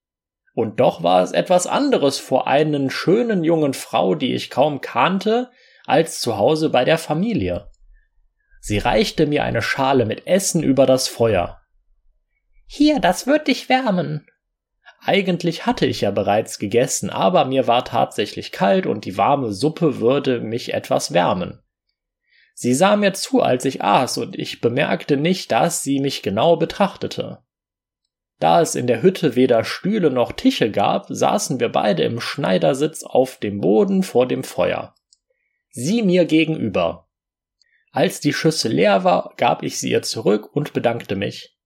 [0.55, 5.51] Und doch war es etwas anderes vor einer schönen jungen Frau, die ich kaum kannte,
[5.85, 7.69] als zu Hause bei der Familie.
[8.63, 11.61] Sie reichte mir eine Schale mit Essen über das Feuer.
[12.67, 14.27] Hier, das wird dich wärmen,
[15.11, 19.99] eigentlich hatte ich ja bereits gegessen, aber mir war tatsächlich kalt und die warme Suppe
[19.99, 21.59] würde mich etwas wärmen.
[22.55, 26.57] Sie sah mir zu, als ich aß, und ich bemerkte nicht, dass sie mich genau
[26.57, 27.43] betrachtete.
[28.39, 33.03] Da es in der Hütte weder Stühle noch Tische gab, saßen wir beide im Schneidersitz
[33.03, 34.95] auf dem Boden vor dem Feuer.
[35.71, 37.09] Sie mir gegenüber.
[37.91, 41.57] Als die Schüssel leer war, gab ich sie ihr zurück und bedankte mich.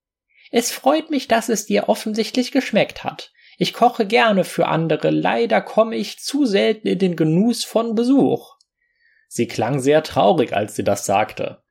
[0.50, 3.33] Es freut mich, dass es dir offensichtlich geschmeckt hat.
[3.58, 8.56] Ich koche gerne für andere, leider komme ich zu selten in den Genuss von Besuch.
[9.28, 11.62] Sie klang sehr traurig, als sie das sagte.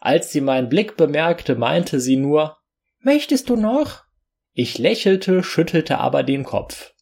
[0.00, 2.58] Als sie meinen Blick bemerkte, meinte sie nur
[3.00, 4.04] Möchtest du noch?
[4.52, 6.92] Ich lächelte, schüttelte aber den Kopf.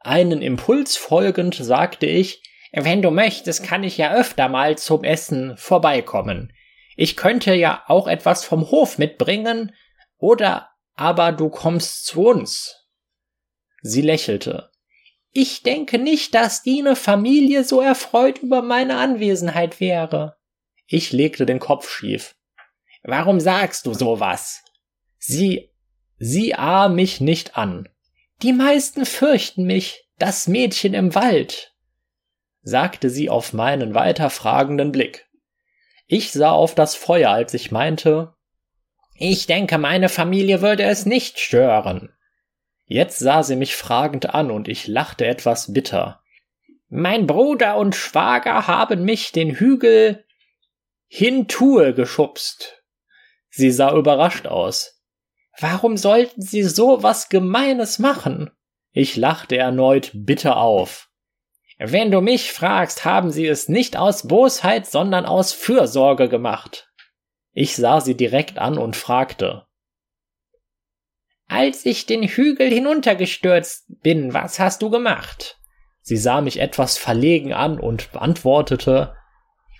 [0.00, 5.56] Einen Impuls folgend sagte ich Wenn du möchtest, kann ich ja öfter mal zum Essen
[5.56, 6.52] vorbeikommen.
[6.96, 9.72] Ich könnte ja auch etwas vom Hof mitbringen,
[10.18, 12.83] oder aber du kommst zu uns.
[13.86, 14.70] Sie lächelte.
[15.30, 20.38] Ich denke nicht, dass Dine Familie so erfreut über meine Anwesenheit wäre.
[20.86, 22.34] Ich legte den Kopf schief.
[23.02, 24.62] Warum sagst du sowas?
[25.18, 25.70] Sie,
[26.16, 27.90] sie ah mich nicht an.
[28.40, 31.74] Die meisten fürchten mich, das Mädchen im Wald,
[32.62, 35.28] sagte sie auf meinen weiter fragenden Blick.
[36.06, 38.34] Ich sah auf das Feuer, als ich meinte,
[39.16, 42.14] ich denke, meine Familie würde es nicht stören.
[42.86, 46.22] Jetzt sah sie mich fragend an und ich lachte etwas bitter.
[46.88, 50.24] Mein Bruder und Schwager haben mich den Hügel
[51.06, 52.82] hintue geschubst.
[53.48, 55.02] Sie sah überrascht aus.
[55.58, 58.50] Warum sollten Sie so was Gemeines machen?
[58.90, 61.08] Ich lachte erneut bitter auf.
[61.78, 66.88] Wenn du mich fragst, haben sie es nicht aus Bosheit, sondern aus Fürsorge gemacht.
[67.52, 69.66] Ich sah sie direkt an und fragte.
[71.56, 75.56] Als ich den Hügel hinuntergestürzt bin, was hast du gemacht?
[76.00, 79.14] Sie sah mich etwas verlegen an und beantwortete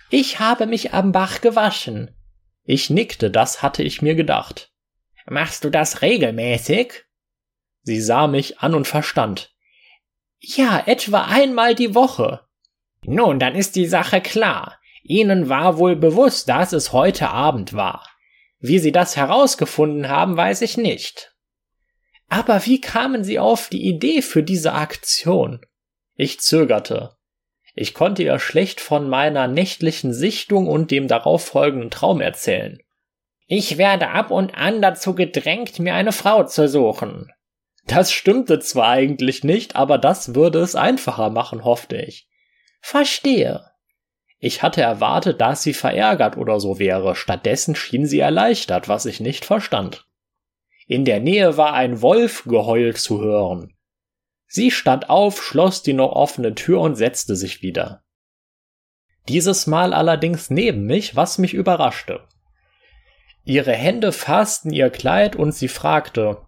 [0.09, 2.15] Ich habe mich am Bach gewaschen.
[2.63, 4.71] Ich nickte, das hatte ich mir gedacht.
[5.25, 7.03] Machst du das regelmäßig?
[7.81, 9.53] Sie sah mich an und verstand.
[10.39, 12.39] Ja, etwa einmal die Woche.
[13.03, 14.79] Nun, dann ist die Sache klar.
[15.03, 18.07] Ihnen war wohl bewusst, dass es heute Abend war.
[18.59, 21.34] Wie Sie das herausgefunden haben, weiß ich nicht.
[22.27, 25.61] Aber wie kamen Sie auf die Idee für diese Aktion?
[26.15, 27.15] Ich zögerte.
[27.73, 32.79] Ich konnte ihr schlecht von meiner nächtlichen Sichtung und dem darauf folgenden Traum erzählen.
[33.47, 37.31] Ich werde ab und an dazu gedrängt, mir eine Frau zu suchen.
[37.85, 42.27] Das stimmte zwar eigentlich nicht, aber das würde es einfacher machen, hoffte ich.
[42.81, 43.65] Verstehe.
[44.39, 49.19] Ich hatte erwartet, dass sie verärgert oder so wäre, stattdessen schien sie erleichtert, was ich
[49.19, 50.04] nicht verstand.
[50.87, 53.75] In der Nähe war ein Wolfgeheul zu hören.
[54.47, 58.03] Sie stand auf, schloss die noch offene Tür und setzte sich wieder.
[59.27, 62.27] Dieses Mal allerdings neben mich, was mich überraschte.
[63.43, 66.41] Ihre Hände fassten ihr Kleid und sie fragte,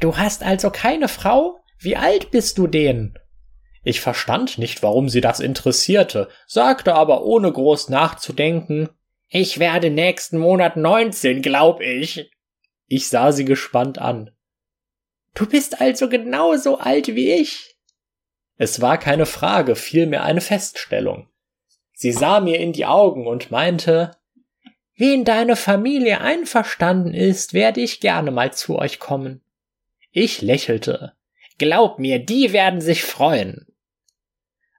[0.00, 1.58] Du hast also keine Frau?
[1.78, 3.18] Wie alt bist du denn?
[3.82, 8.88] Ich verstand nicht, warum sie das interessierte, sagte aber ohne groß nachzudenken,
[9.28, 12.30] ich werde nächsten Monat neunzehn, glaub ich.
[12.86, 14.30] Ich sah sie gespannt an.
[15.34, 17.76] Du bist also genauso alt wie ich?
[18.56, 21.28] Es war keine Frage, vielmehr eine Feststellung.
[21.92, 24.12] Sie sah mir in die Augen und meinte,
[24.98, 29.42] Wen deine Familie einverstanden ist, werde ich gerne mal zu euch kommen.
[30.10, 31.12] Ich lächelte.
[31.58, 33.66] Glaub mir, die werden sich freuen.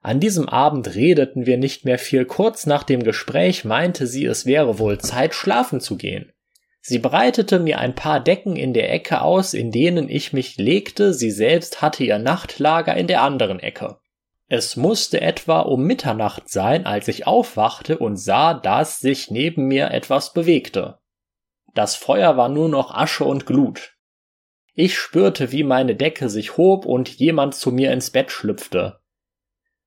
[0.01, 2.25] An diesem Abend redeten wir nicht mehr viel.
[2.25, 6.33] Kurz nach dem Gespräch meinte sie, es wäre wohl Zeit, schlafen zu gehen.
[6.89, 11.13] Sie breitete mir ein paar Decken in der Ecke aus, in denen ich mich legte,
[11.13, 13.97] sie selbst hatte ihr Nachtlager in der anderen Ecke.
[14.47, 19.91] Es musste etwa um Mitternacht sein, als ich aufwachte und sah, dass sich neben mir
[19.91, 20.99] etwas bewegte.
[21.73, 23.97] Das Feuer war nur noch Asche und Glut.
[24.73, 29.01] Ich spürte, wie meine Decke sich hob und jemand zu mir ins Bett schlüpfte.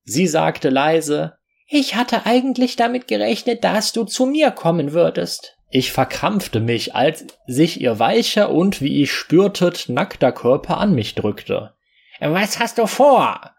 [0.03, 5.57] Sie sagte leise, ich hatte eigentlich damit gerechnet, dass du zu mir kommen würdest.
[5.73, 11.15] Ich verkrampfte mich, als sich ihr weicher und, wie ich spürte, nackter Körper an mich
[11.15, 11.75] drückte.
[12.19, 13.55] Was hast du vor?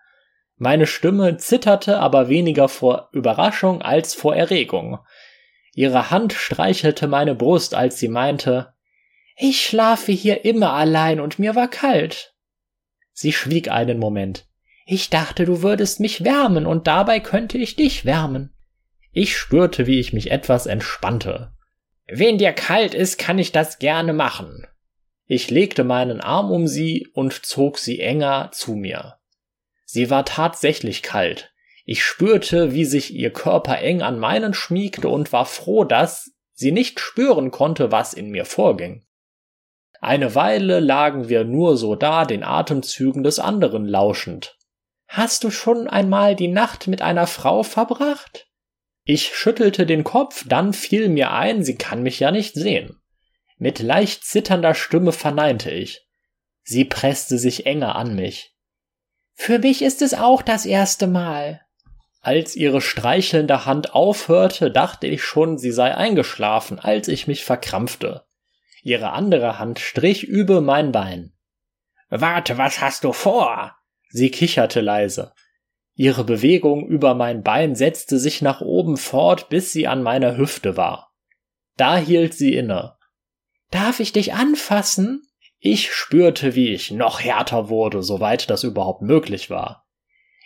[0.57, 4.99] Meine Stimme zitterte aber weniger vor Überraschung als vor Erregung.
[5.73, 8.73] Ihre Hand streichelte meine Brust, als sie meinte,
[9.37, 12.35] ich schlafe hier immer allein und mir war kalt.
[13.13, 14.45] Sie schwieg einen Moment.
[14.85, 18.53] Ich dachte, du würdest mich wärmen und dabei könnte ich dich wärmen.
[19.11, 21.53] Ich spürte, wie ich mich etwas entspannte.
[22.07, 24.67] Wenn dir kalt ist, kann ich das gerne machen.
[25.25, 29.17] Ich legte meinen Arm um sie und zog sie enger zu mir.
[29.85, 31.53] Sie war tatsächlich kalt.
[31.85, 36.71] Ich spürte, wie sich ihr Körper eng an meinen schmiegte und war froh, dass sie
[36.71, 39.05] nicht spüren konnte, was in mir vorging.
[39.99, 44.57] Eine Weile lagen wir nur so da, den Atemzügen des anderen lauschend.
[45.07, 48.47] Hast du schon einmal die Nacht mit einer Frau verbracht?
[49.13, 53.01] Ich schüttelte den Kopf, dann fiel mir ein, sie kann mich ja nicht sehen.
[53.57, 56.07] Mit leicht zitternder Stimme verneinte ich.
[56.63, 58.55] Sie presste sich enger an mich.
[59.33, 61.59] Für mich ist es auch das erste Mal.
[62.21, 68.23] Als ihre streichelnde Hand aufhörte, dachte ich schon, sie sei eingeschlafen, als ich mich verkrampfte.
[68.81, 71.33] Ihre andere Hand strich über mein Bein.
[72.07, 73.75] Warte, was hast du vor?
[74.07, 75.33] Sie kicherte leise.
[76.01, 80.75] Ihre Bewegung über mein Bein setzte sich nach oben fort, bis sie an meiner Hüfte
[80.75, 81.13] war.
[81.77, 82.95] Da hielt sie inne.
[83.69, 85.21] Darf ich dich anfassen?
[85.59, 89.85] Ich spürte, wie ich noch härter wurde, soweit das überhaupt möglich war.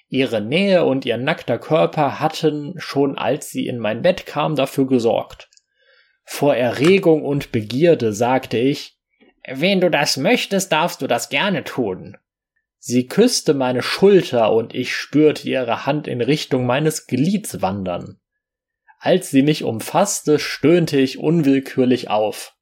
[0.09, 4.87] Ihre Nähe und ihr nackter Körper hatten, schon als sie in mein Bett kam, dafür
[4.87, 5.49] gesorgt.
[6.25, 8.99] Vor Erregung und Begierde sagte ich,
[9.47, 12.17] wenn du das möchtest, darfst du das gerne tun.
[12.87, 18.19] Sie küsste meine Schulter und ich spürte ihre Hand in Richtung meines Glieds wandern.
[18.99, 22.55] Als sie mich umfasste, stöhnte ich unwillkürlich auf.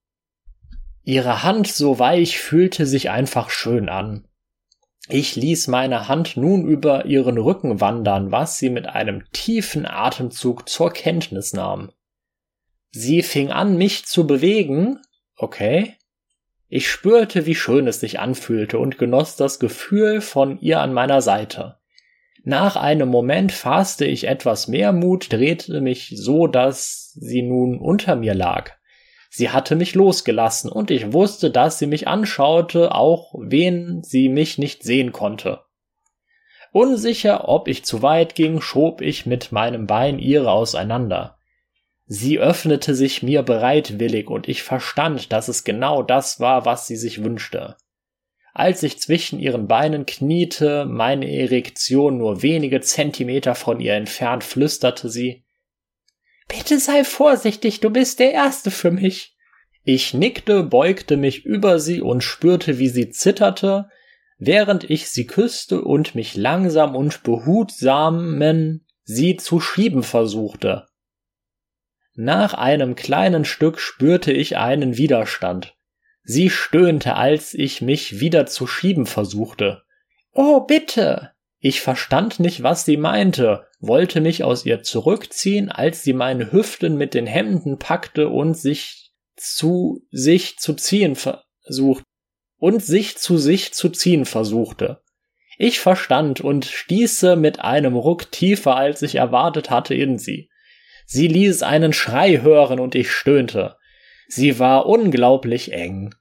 [1.03, 4.25] Ihre Hand so weich fühlte sich einfach schön an.
[5.09, 10.69] Ich ließ meine Hand nun über ihren Rücken wandern, was sie mit einem tiefen Atemzug
[10.69, 11.91] zur Kenntnis nahm.
[12.91, 15.01] Sie fing an, mich zu bewegen.
[15.35, 15.97] Okay.
[16.75, 21.21] Ich spürte, wie schön es sich anfühlte und genoss das Gefühl von ihr an meiner
[21.21, 21.77] Seite.
[22.43, 28.15] Nach einem Moment fasste ich etwas mehr Mut, drehte mich so, dass sie nun unter
[28.15, 28.71] mir lag.
[29.29, 34.57] Sie hatte mich losgelassen und ich wusste, dass sie mich anschaute, auch wen sie mich
[34.57, 35.59] nicht sehen konnte.
[36.71, 41.37] Unsicher, ob ich zu weit ging, schob ich mit meinem Bein ihre auseinander.
[42.05, 46.97] Sie öffnete sich mir bereitwillig und ich verstand, dass es genau das war, was sie
[46.97, 47.77] sich wünschte.
[48.53, 55.09] Als ich zwischen ihren Beinen kniete, meine Erektion nur wenige Zentimeter von ihr entfernt, flüsterte
[55.09, 55.43] sie
[56.47, 59.35] Bitte sei vorsichtig, du bist der Erste für mich.
[59.83, 63.89] Ich nickte, beugte mich über sie und spürte, wie sie zitterte,
[64.37, 70.85] während ich sie küsste und mich langsam und behutsamen sie zu schieben versuchte.
[72.15, 75.75] Nach einem kleinen Stück spürte ich einen Widerstand.
[76.23, 79.83] Sie stöhnte, als ich mich wieder zu schieben versuchte.
[80.31, 81.31] Oh, bitte!
[81.59, 86.97] Ich verstand nicht, was sie meinte, wollte mich aus ihr zurückziehen, als sie meine Hüften
[86.97, 92.03] mit den Hemden packte und sich zu sich zu ziehen versucht
[92.57, 95.01] und sich zu sich zu ziehen versuchte.
[95.57, 100.49] Ich verstand und stieße mit einem Ruck tiefer, als ich erwartet hatte, in sie.
[101.05, 103.75] Sie ließ einen Schrei hören und ich stöhnte.
[104.27, 106.15] Sie war unglaublich eng.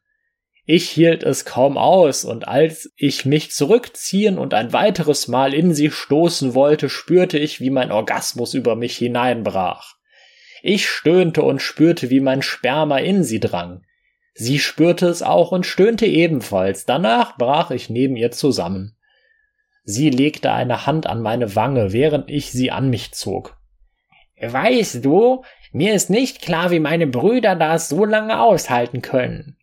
[0.64, 5.74] Ich hielt es kaum aus, und als ich mich zurückziehen und ein weiteres Mal in
[5.74, 9.94] sie stoßen wollte, spürte ich, wie mein Orgasmus über mich hineinbrach.
[10.62, 13.84] Ich stöhnte und spürte, wie mein Sperma in sie drang.
[14.34, 16.86] Sie spürte es auch und stöhnte ebenfalls.
[16.86, 18.96] Danach brach ich neben ihr zusammen.
[19.84, 23.58] Sie legte eine Hand an meine Wange, während ich sie an mich zog.
[24.42, 29.56] Weißt du, mir ist nicht klar, wie meine Brüder das so lange aushalten können.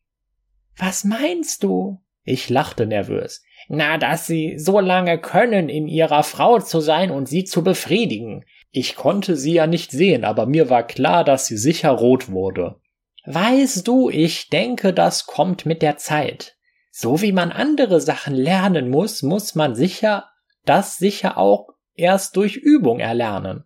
[0.78, 2.02] Was meinst du?
[2.24, 3.44] Ich lachte nervös.
[3.68, 8.46] Na, dass sie so lange können, in ihrer Frau zu sein und sie zu befriedigen.
[8.72, 12.80] Ich konnte sie ja nicht sehen, aber mir war klar, dass sie sicher rot wurde.
[13.26, 16.56] Weißt du, ich denke, das kommt mit der Zeit.
[16.90, 20.30] So wie man andere Sachen lernen muss, muss man sicher
[20.66, 23.64] das sicher auch erst durch Übung erlernen.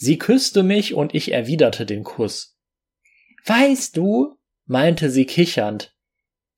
[0.00, 2.56] Sie küsste mich und ich erwiderte den Kuss.
[3.44, 5.92] Weißt du, meinte sie kichernd,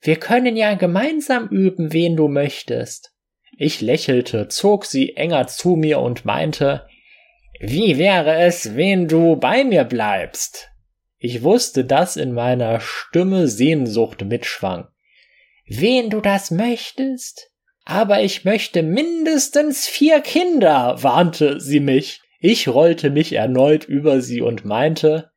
[0.02, 3.14] wir können ja gemeinsam üben, wen du möchtest.
[3.56, 6.86] Ich lächelte, zog sie enger zu mir und meinte,
[7.60, 10.68] wie wäre es, wenn du bei mir bleibst?
[11.18, 14.88] Ich wusste, dass in meiner Stimme Sehnsucht mitschwang.
[15.66, 17.50] Wen du das möchtest?
[17.84, 22.20] Aber ich möchte mindestens vier Kinder, warnte sie mich.
[22.40, 25.30] Ich rollte mich erneut über sie und meinte,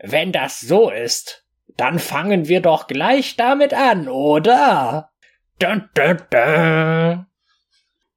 [0.00, 1.44] wenn das so ist,
[1.76, 5.10] dann fangen wir doch gleich damit an, oder?
[5.58, 7.26] Dun, dun, dun.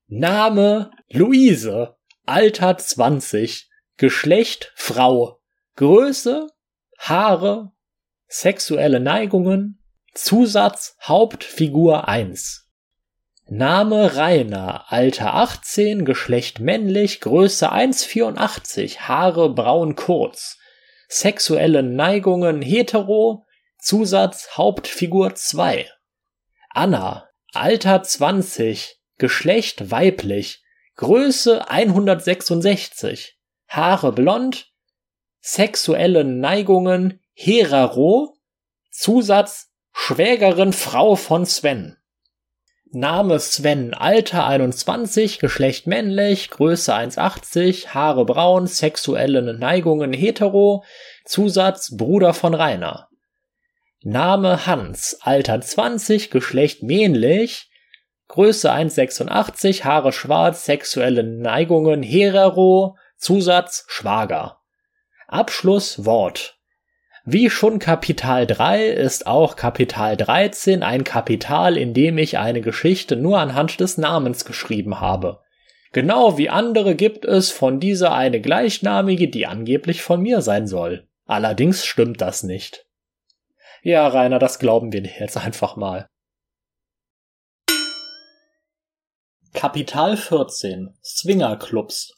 [0.07, 5.41] Name Luise, Alter 20, Geschlecht Frau,
[5.75, 6.47] Größe,
[6.97, 7.73] Haare,
[8.27, 12.60] sexuelle Neigungen, Zusatz Hauptfigur 1.
[13.53, 20.57] Name Rainer, Alter 18, Geschlecht männlich, Größe 1,84, Haare braun kurz,
[21.09, 23.45] sexuelle Neigungen hetero,
[23.77, 25.85] Zusatz Hauptfigur 2.
[26.69, 30.63] Anna, Alter 20, Geschlecht weiblich,
[30.95, 33.37] Größe 166,
[33.67, 34.71] Haare blond,
[35.41, 38.33] sexuelle Neigungen Heraro,
[38.91, 41.97] Zusatz Schwägerin Frau von Sven.
[42.93, 50.83] Name Sven, Alter 21, Geschlecht männlich, Größe 1,80, Haare braun, sexuelle Neigungen hetero,
[51.23, 53.07] Zusatz Bruder von Rainer.
[54.01, 57.69] Name Hans, Alter 20, Geschlecht männlich,
[58.27, 64.59] Größe 1,86, Haare schwarz, sexuelle Neigungen hetero, Zusatz Schwager.
[65.29, 66.60] Abschluss Wort.
[67.23, 73.15] Wie schon Kapital 3 ist auch Kapital 13 ein Kapital, in dem ich eine Geschichte
[73.15, 75.39] nur anhand des Namens geschrieben habe.
[75.91, 81.07] Genau wie andere gibt es von dieser eine gleichnamige, die angeblich von mir sein soll.
[81.25, 82.87] Allerdings stimmt das nicht.
[83.83, 86.07] Ja, Rainer, das glauben wir dir jetzt einfach mal.
[89.53, 92.13] Kapital 14 Swingerclubs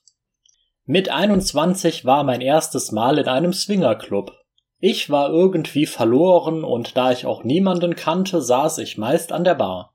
[0.86, 4.43] Mit 21 war mein erstes Mal in einem Swingerclub.
[4.86, 9.55] Ich war irgendwie verloren und da ich auch niemanden kannte, saß ich meist an der
[9.55, 9.93] Bar.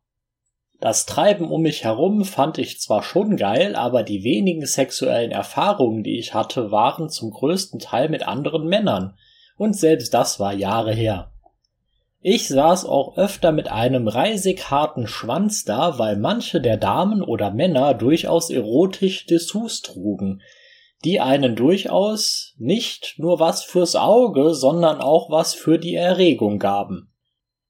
[0.80, 6.04] Das Treiben um mich herum fand ich zwar schon geil, aber die wenigen sexuellen Erfahrungen,
[6.04, 9.18] die ich hatte, waren zum größten Teil mit anderen Männern,
[9.58, 11.32] und selbst das war Jahre her.
[12.22, 17.50] Ich saß auch öfter mit einem reisig harten Schwanz da, weil manche der Damen oder
[17.50, 20.40] Männer durchaus erotisch Dessous trugen,
[21.04, 27.12] die einen durchaus nicht nur was fürs Auge, sondern auch was für die Erregung gaben.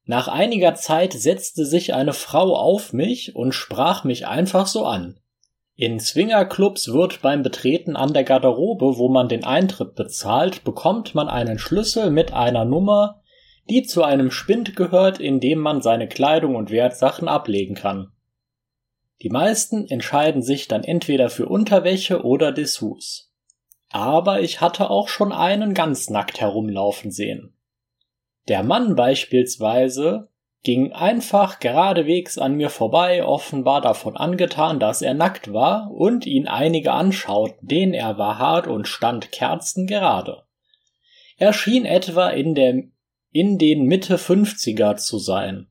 [0.05, 5.21] Nach einiger Zeit setzte sich eine Frau auf mich und sprach mich einfach so an.
[5.77, 11.29] In Swingerclubs wird beim Betreten an der Garderobe, wo man den Eintritt bezahlt, bekommt man
[11.29, 13.21] einen Schlüssel mit einer Nummer,
[13.69, 18.11] die zu einem Spind gehört, in dem man seine Kleidung und Wertsachen ablegen kann.
[19.23, 23.33] Die meisten entscheiden sich dann entweder für Unterwäsche oder Dessous.
[23.91, 27.55] Aber ich hatte auch schon einen ganz nackt herumlaufen sehen.
[28.49, 30.29] Der Mann beispielsweise
[30.63, 36.49] ging einfach geradewegs an mir vorbei, offenbar davon angetan, dass er nackt war, und ihn
[36.49, 40.43] einige anschauten, denn er war hart und stand kerzengerade.
[41.37, 42.83] Er schien etwa in der
[43.31, 45.69] in den Mitte 50er zu sein.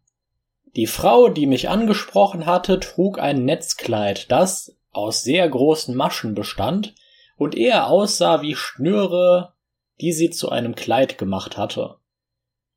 [0.77, 6.93] Die Frau, die mich angesprochen hatte, trug ein Netzkleid, das aus sehr großen Maschen bestand
[7.35, 9.53] und eher aussah wie Schnüre,
[9.99, 11.95] die sie zu einem Kleid gemacht hatte.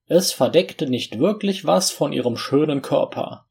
[0.06, 3.46] Es verdeckte nicht wirklich was von ihrem schönen Körper.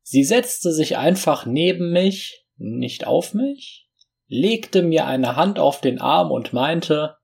[0.00, 3.90] Sie setzte sich einfach neben mich, nicht auf mich,
[4.28, 7.16] legte mir eine Hand auf den Arm und meinte,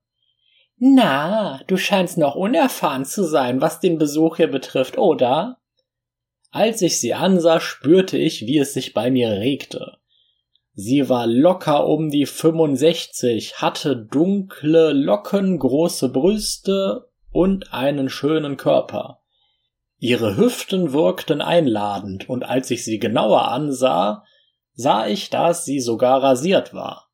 [0.77, 5.60] na, du scheinst noch unerfahren zu sein, was den Besuch hier betrifft, oder?
[6.51, 9.97] Als ich sie ansah, spürte ich, wie es sich bei mir regte.
[10.73, 19.21] Sie war locker um die 65, hatte dunkle Locken, große Brüste und einen schönen Körper.
[19.97, 24.25] Ihre Hüften wirkten einladend, und als ich sie genauer ansah,
[24.73, 27.09] sah ich, dass sie sogar rasiert war.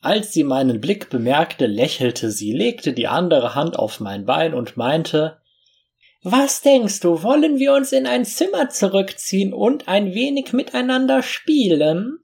[0.00, 4.76] Als sie meinen Blick bemerkte, lächelte sie, legte die andere Hand auf mein Bein und
[4.76, 5.38] meinte
[6.26, 12.18] Was denkst du, wollen wir uns in ein Zimmer zurückziehen und ein wenig miteinander spielen?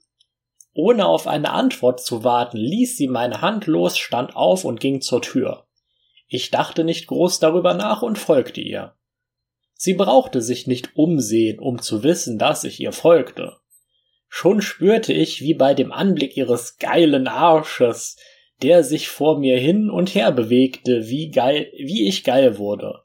[0.72, 5.02] Ohne auf eine Antwort zu warten, ließ sie meine Hand los, stand auf und ging
[5.02, 5.66] zur Tür.
[6.28, 8.94] Ich dachte nicht groß darüber nach und folgte ihr.
[9.74, 13.58] Sie brauchte sich nicht umsehen, um zu wissen, dass ich ihr folgte.
[14.28, 18.16] Schon spürte ich, wie bei dem Anblick ihres geilen Arsches,
[18.62, 23.02] der sich vor mir hin und her bewegte, wie geil, wie ich geil wurde.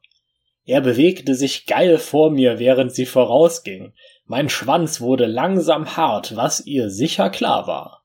[0.65, 3.93] Er bewegte sich geil vor mir, während sie vorausging.
[4.25, 8.03] Mein Schwanz wurde langsam hart, was ihr sicher klar war.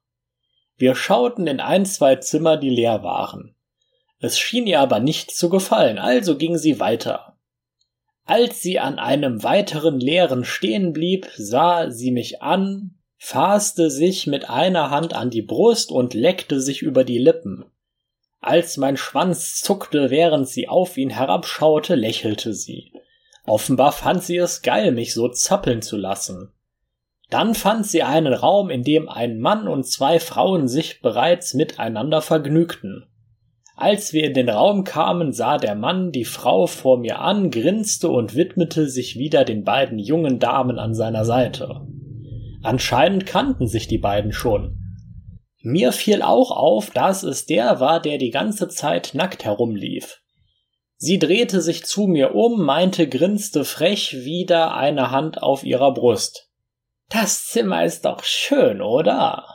[0.76, 3.54] Wir schauten in ein, zwei Zimmer, die leer waren.
[4.18, 7.38] Es schien ihr aber nicht zu gefallen, also ging sie weiter.
[8.24, 14.48] Als sie an einem weiteren leeren stehen blieb, sah sie mich an, fasste sich mit
[14.48, 17.64] einer Hand an die Brust und leckte sich über die Lippen.
[18.40, 22.92] Als mein Schwanz zuckte, während sie auf ihn herabschaute, lächelte sie.
[23.44, 26.52] Offenbar fand sie es geil, mich so zappeln zu lassen.
[27.28, 32.22] Dann fand sie einen Raum, in dem ein Mann und zwei Frauen sich bereits miteinander
[32.22, 33.06] vergnügten.
[33.76, 38.08] Als wir in den Raum kamen, sah der Mann die Frau vor mir an, grinste
[38.10, 41.86] und widmete sich wieder den beiden jungen Damen an seiner Seite.
[42.62, 44.79] Anscheinend kannten sich die beiden schon.
[45.62, 50.22] Mir fiel auch auf, dass es der war, der die ganze Zeit nackt herumlief.
[50.96, 56.50] Sie drehte sich zu mir um, meinte, grinste frech wieder eine Hand auf ihrer Brust.
[57.08, 59.46] Das Zimmer ist doch schön, oder?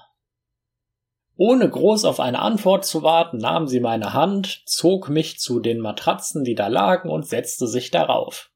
[1.37, 5.79] Ohne groß auf eine Antwort zu warten, nahm sie meine Hand, zog mich zu den
[5.79, 8.51] Matratzen, die da lagen, und setzte sich darauf.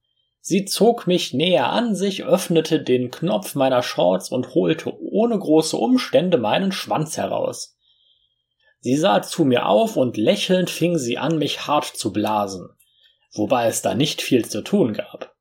[0.50, 5.78] Sie zog mich näher an sich, öffnete den Knopf meiner Shorts und holte ohne große
[5.78, 7.78] Umstände meinen Schwanz heraus.
[8.80, 12.68] Sie sah zu mir auf und lächelnd fing sie an, mich hart zu blasen,
[13.32, 15.36] wobei es da nicht viel zu tun gab.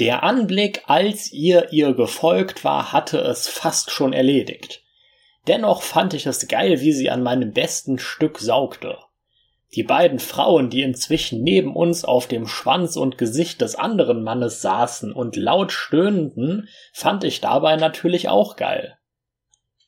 [0.00, 4.82] Der Anblick, als ihr ihr gefolgt war, hatte es fast schon erledigt.
[5.46, 8.98] Dennoch fand ich es geil, wie sie an meinem besten Stück saugte.
[9.74, 14.62] Die beiden Frauen, die inzwischen neben uns auf dem Schwanz und Gesicht des anderen Mannes
[14.62, 18.96] saßen und laut stöhnten, fand ich dabei natürlich auch geil.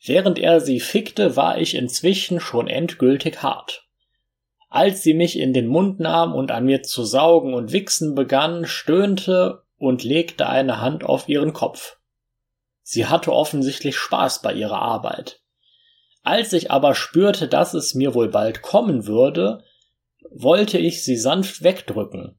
[0.04, 3.86] Während er sie fickte, war ich inzwischen schon endgültig hart.
[4.68, 8.66] Als sie mich in den Mund nahm und an mir zu saugen und wichsen begann,
[8.66, 11.98] stöhnte und legte eine Hand auf ihren Kopf.
[12.82, 15.40] Sie hatte offensichtlich Spaß bei ihrer Arbeit.
[16.22, 19.62] Als ich aber spürte, dass es mir wohl bald kommen würde,
[20.42, 22.36] wollte ich sie sanft wegdrücken.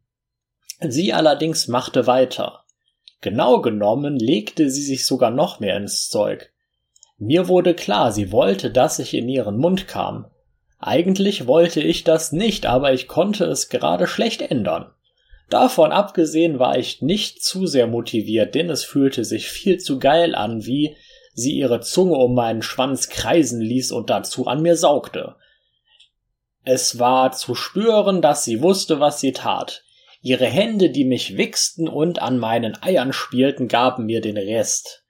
[0.79, 2.63] Sie allerdings machte weiter.
[3.21, 6.51] Genau genommen legte sie sich sogar noch mehr ins Zeug.
[7.17, 10.27] Mir wurde klar, sie wollte, dass ich in ihren Mund kam.
[10.79, 14.91] Eigentlich wollte ich das nicht, aber ich konnte es gerade schlecht ändern.
[15.49, 20.35] Davon abgesehen war ich nicht zu sehr motiviert, denn es fühlte sich viel zu geil
[20.35, 20.95] an, wie
[21.33, 25.35] sie ihre Zunge um meinen Schwanz kreisen ließ und dazu an mir saugte.
[26.69, 29.85] Es war zu spüren, dass sie wusste, was sie tat.
[30.21, 35.05] Ihre Hände, die mich wichsten und an meinen Eiern spielten, gaben mir den Rest.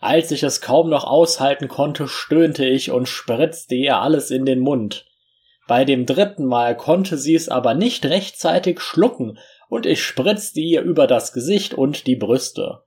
[0.00, 4.58] Als ich es kaum noch aushalten konnte, stöhnte ich und spritzte ihr alles in den
[4.58, 5.06] Mund.
[5.66, 9.38] Bei dem dritten Mal konnte sie es aber nicht rechtzeitig schlucken,
[9.70, 12.82] und ich spritzte ihr über das Gesicht und die Brüste.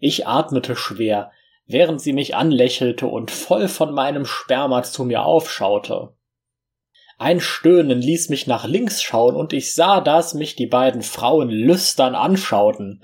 [0.00, 1.30] Ich atmete schwer,
[1.68, 6.16] während sie mich anlächelte und voll von meinem Sperma zu mir aufschaute.
[7.22, 11.50] Ein Stöhnen ließ mich nach links schauen und ich sah, dass mich die beiden Frauen
[11.50, 13.00] lüstern anschauten.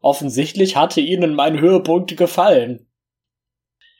[0.00, 2.86] Offensichtlich hatte ihnen mein Höhepunkt gefallen.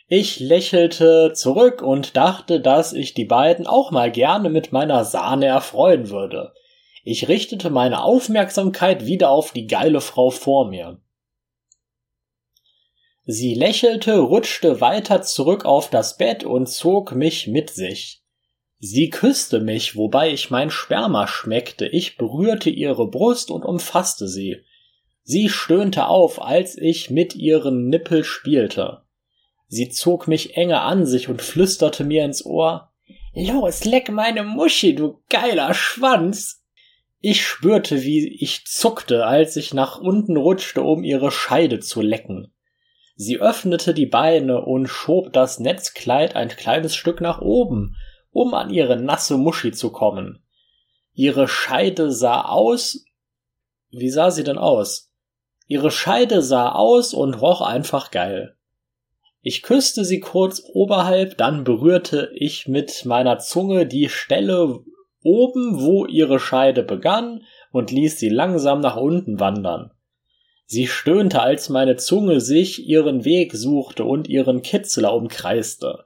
[0.07, 5.47] Ich lächelte zurück und dachte, dass ich die beiden auch mal gerne mit meiner Sahne
[5.47, 6.53] erfreuen würde.
[7.03, 11.01] Ich richtete meine Aufmerksamkeit wieder auf die geile Frau vor mir.
[13.25, 18.23] Sie lächelte, rutschte weiter zurück auf das Bett und zog mich mit sich.
[18.89, 24.62] Sie küsste mich, wobei ich mein Sperma schmeckte, ich berührte ihre Brust und umfasste sie.
[25.24, 29.03] Sie stöhnte auf, als ich mit ihren Nippel spielte.
[29.66, 32.93] Sie zog mich enger an sich und flüsterte mir ins Ohr
[33.34, 36.64] Los, leck meine Muschi, du geiler Schwanz.
[37.20, 42.55] Ich spürte, wie ich zuckte, als ich nach unten rutschte, um ihre Scheide zu lecken.
[43.16, 47.97] Sie öffnete die Beine und schob das Netzkleid ein kleines Stück nach oben,
[48.37, 50.43] um an ihre nasse Muschi zu kommen.
[51.14, 53.07] Ihre Scheide sah aus.
[53.91, 55.11] Wie sah sie denn aus?
[55.68, 58.55] Ihre Scheide sah aus und roch einfach geil.
[59.41, 64.80] Ich küsste sie kurz oberhalb, dann berührte ich mit meiner Zunge die Stelle
[65.22, 69.93] oben, wo ihre Scheide begann, und ließ sie langsam nach unten wandern.
[70.66, 76.06] Sie stöhnte, als meine Zunge sich ihren Weg suchte und ihren Kitzler umkreiste.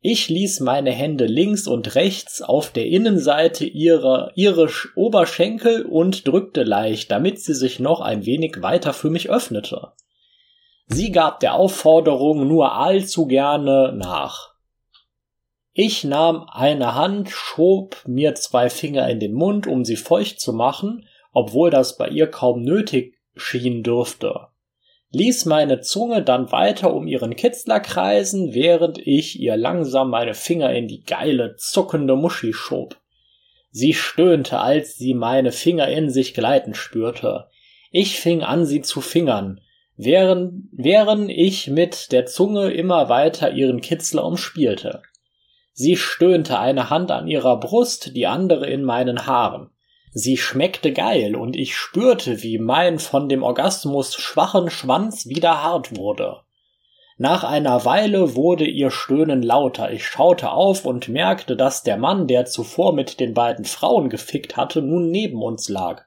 [0.00, 6.62] Ich ließ meine Hände links und rechts auf der Innenseite ihrer, ihre Oberschenkel und drückte
[6.62, 9.92] leicht, damit sie sich noch ein wenig weiter für mich öffnete.
[10.86, 14.54] Sie gab der Aufforderung nur allzu gerne nach.
[15.72, 20.52] Ich nahm eine Hand, schob mir zwei Finger in den Mund, um sie feucht zu
[20.52, 24.48] machen, obwohl das bei ihr kaum nötig schien dürfte,
[25.10, 30.72] ließ meine Zunge dann weiter um ihren Kitzler kreisen, während ich ihr langsam meine Finger
[30.72, 32.96] in die geile, zuckende Muschi schob.
[33.70, 37.46] Sie stöhnte, als sie meine Finger in sich gleiten spürte.
[37.90, 39.60] Ich fing an, sie zu fingern,
[39.96, 45.02] während, während ich mit der Zunge immer weiter ihren Kitzler umspielte.
[45.72, 49.70] Sie stöhnte eine Hand an ihrer Brust, die andere in meinen Haaren.
[50.12, 55.96] Sie schmeckte geil und ich spürte, wie mein von dem Orgasmus schwachen Schwanz wieder hart
[55.96, 56.40] wurde.
[57.20, 59.90] Nach einer Weile wurde ihr Stöhnen lauter.
[59.90, 64.56] Ich schaute auf und merkte, dass der Mann, der zuvor mit den beiden Frauen gefickt
[64.56, 66.04] hatte, nun neben uns lag.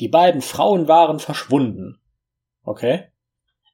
[0.00, 1.98] Die beiden Frauen waren verschwunden.
[2.62, 3.08] Okay.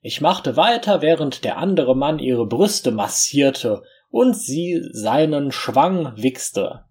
[0.00, 6.84] Ich machte weiter, während der andere Mann ihre Brüste massierte und sie seinen Schwang wichste.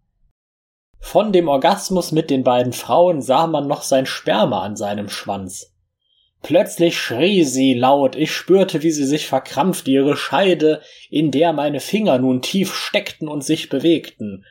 [1.00, 5.74] Von dem Orgasmus mit den beiden Frauen sah man noch sein Sperma an seinem Schwanz.
[6.44, 11.80] Plötzlich schrie sie laut, ich spürte, wie sie sich verkrampfte, ihre Scheide, in der meine
[11.80, 14.46] Finger nun tief steckten und sich bewegten,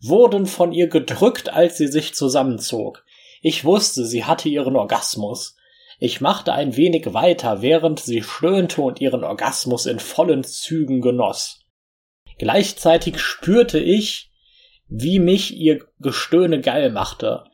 [0.00, 3.04] wurden von ihr gedrückt, als sie sich zusammenzog.
[3.40, 5.56] Ich wusste, sie hatte ihren Orgasmus.
[5.98, 11.60] Ich machte ein wenig weiter, während sie stöhnte und ihren Orgasmus in vollen Zügen genoss.
[12.38, 14.31] Gleichzeitig spürte ich,
[14.94, 17.44] wie mich ihr Gestöhne geil machte.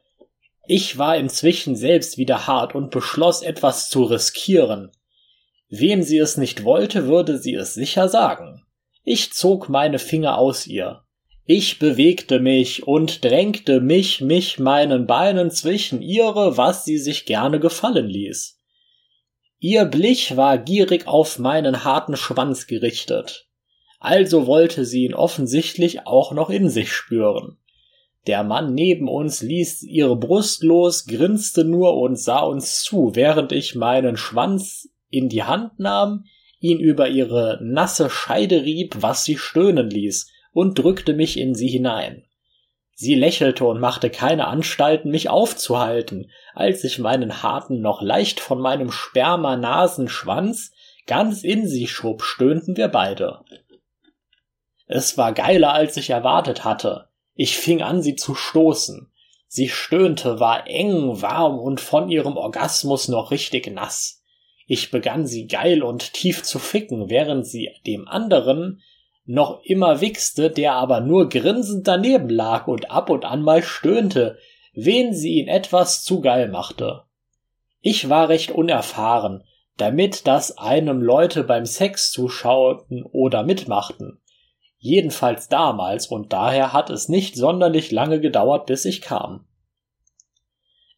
[0.66, 4.90] Ich war inzwischen selbst wieder hart und beschloss etwas zu riskieren.
[5.68, 8.64] Wem sie es nicht wollte, würde sie es sicher sagen.
[9.04, 11.04] Ich zog meine Finger aus ihr.
[11.44, 17.60] Ich bewegte mich und drängte mich mich meinen Beinen zwischen ihre, was sie sich gerne
[17.60, 18.58] gefallen ließ.
[19.60, 23.47] Ihr Blick war gierig auf meinen harten Schwanz gerichtet.
[23.98, 27.58] Also wollte sie ihn offensichtlich auch noch in sich spüren.
[28.26, 33.52] Der Mann neben uns ließ ihre Brust los, grinste nur und sah uns zu, während
[33.52, 36.24] ich meinen Schwanz in die Hand nahm,
[36.60, 41.68] ihn über ihre nasse Scheide rieb, was sie stöhnen ließ, und drückte mich in sie
[41.68, 42.24] hinein.
[42.94, 48.60] Sie lächelte und machte keine Anstalten, mich aufzuhalten, als ich meinen harten, noch leicht von
[48.60, 50.72] meinem Sperma-Nasenschwanz
[51.06, 53.40] ganz in sie schob, stöhnten wir beide.
[54.88, 57.08] Es war geiler, als ich erwartet hatte.
[57.34, 59.12] Ich fing an, sie zu stoßen.
[59.46, 64.22] Sie stöhnte, war eng, warm und von ihrem Orgasmus noch richtig nass.
[64.66, 68.82] Ich begann sie geil und tief zu ficken, während sie dem anderen
[69.24, 74.38] noch immer wichste, der aber nur grinsend daneben lag und ab und an mal stöhnte,
[74.72, 77.02] wen sie ihn etwas zu geil machte.
[77.80, 79.44] Ich war recht unerfahren,
[79.76, 84.20] damit das einem Leute beim Sex zuschauten oder mitmachten.
[84.78, 89.44] Jedenfalls damals, und daher hat es nicht sonderlich lange gedauert, bis ich kam.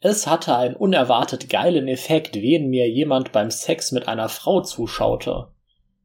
[0.01, 5.49] Es hatte einen unerwartet geilen Effekt, wen mir jemand beim Sex mit einer Frau zuschaute.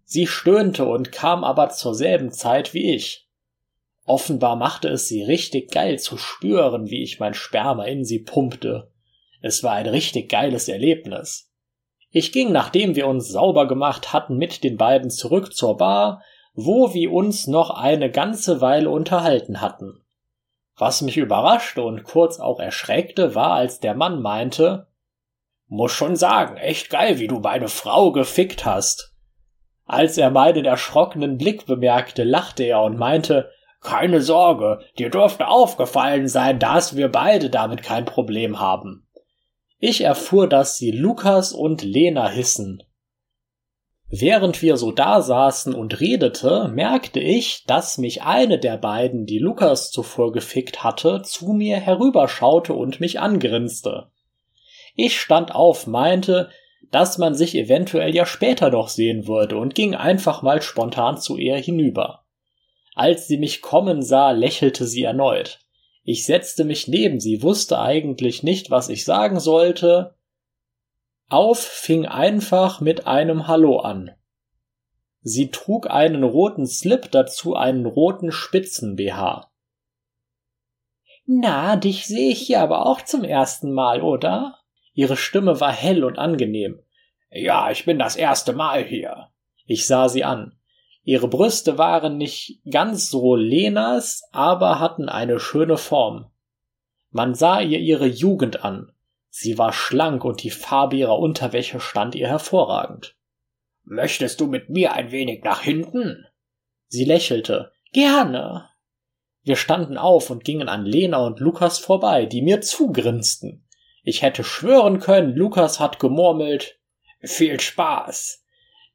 [0.03, 3.27] Sie stöhnte und kam aber zur selben Zeit wie ich.
[4.05, 8.91] Offenbar machte es sie richtig geil zu spüren, wie ich mein Sperma in sie pumpte.
[9.41, 11.51] Es war ein richtig geiles Erlebnis.
[12.11, 16.21] Ich ging, nachdem wir uns sauber gemacht hatten, mit den beiden zurück zur Bar,
[16.55, 20.01] wo wir uns noch eine ganze Weile unterhalten hatten.
[20.77, 24.87] Was mich überraschte und kurz auch erschreckte, war, als der Mann meinte,
[25.67, 29.13] muss schon sagen, echt geil, wie du meine Frau gefickt hast.
[29.85, 33.51] Als er meinen erschrockenen Blick bemerkte, lachte er und meinte,
[33.81, 39.07] keine Sorge, dir dürfte aufgefallen sein, dass wir beide damit kein Problem haben.
[39.79, 42.81] Ich erfuhr, dass sie Lukas und Lena hissen.
[44.17, 49.39] Während wir so da saßen und redete, merkte ich, dass mich eine der beiden, die
[49.39, 54.07] Lukas zuvor gefickt hatte, zu mir herüberschaute und mich angrinste.
[54.95, 56.49] Ich stand auf, meinte,
[56.91, 61.35] dass man sich eventuell ja später noch sehen würde und ging einfach mal spontan zu
[61.35, 62.23] ihr hinüber.
[62.93, 65.59] Als sie mich kommen sah, lächelte sie erneut.
[66.03, 70.15] Ich setzte mich neben sie, wusste eigentlich nicht, was ich sagen sollte.
[71.27, 74.11] Auf fing einfach mit einem Hallo an.
[75.21, 79.49] Sie trug einen roten Slip, dazu einen roten Spitzen-BH.
[81.25, 84.59] Na, dich sehe ich hier aber auch zum ersten Mal, oder?
[84.93, 86.79] Ihre Stimme war hell und angenehm.
[87.31, 89.29] Ja, ich bin das erste Mal hier.
[89.65, 90.59] Ich sah sie an.
[91.03, 96.31] Ihre Brüste waren nicht ganz so Lenas, aber hatten eine schöne Form.
[97.09, 98.91] Man sah ihr ihre Jugend an.
[99.37, 103.17] Sie war schlank und die Farbe ihrer Unterwäsche stand ihr hervorragend.
[103.83, 106.25] Möchtest du mit mir ein wenig nach hinten?
[106.87, 107.73] Sie lächelte.
[107.91, 108.69] Gerne.
[109.43, 113.67] Wir standen auf und gingen an Lena und Lukas vorbei, die mir zugrinsten.
[114.03, 116.79] Ich hätte schwören können, Lukas hat gemurmelt,
[117.19, 118.41] viel Spaß.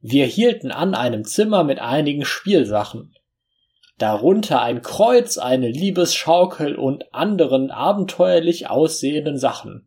[0.00, 3.14] Wir hielten an einem Zimmer mit einigen Spielsachen.
[3.98, 9.86] Darunter ein Kreuz, eine Liebesschaukel und anderen abenteuerlich aussehenden Sachen.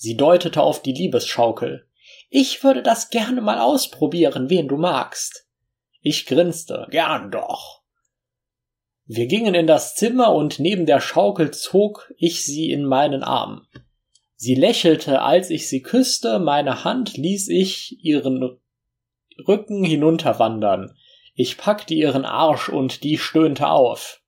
[0.00, 1.84] Sie deutete auf die Liebesschaukel.
[2.30, 5.48] Ich würde das gerne mal ausprobieren, wen du magst.
[6.00, 6.86] Ich grinste.
[6.90, 7.82] Gern doch.
[9.06, 13.66] Wir gingen in das Zimmer und neben der Schaukel zog ich sie in meinen Arm.
[14.36, 18.56] Sie lächelte, als ich sie küsste, meine Hand ließ ich ihren
[19.48, 20.96] Rücken hinunterwandern.
[21.34, 24.22] Ich packte ihren Arsch und die stöhnte auf.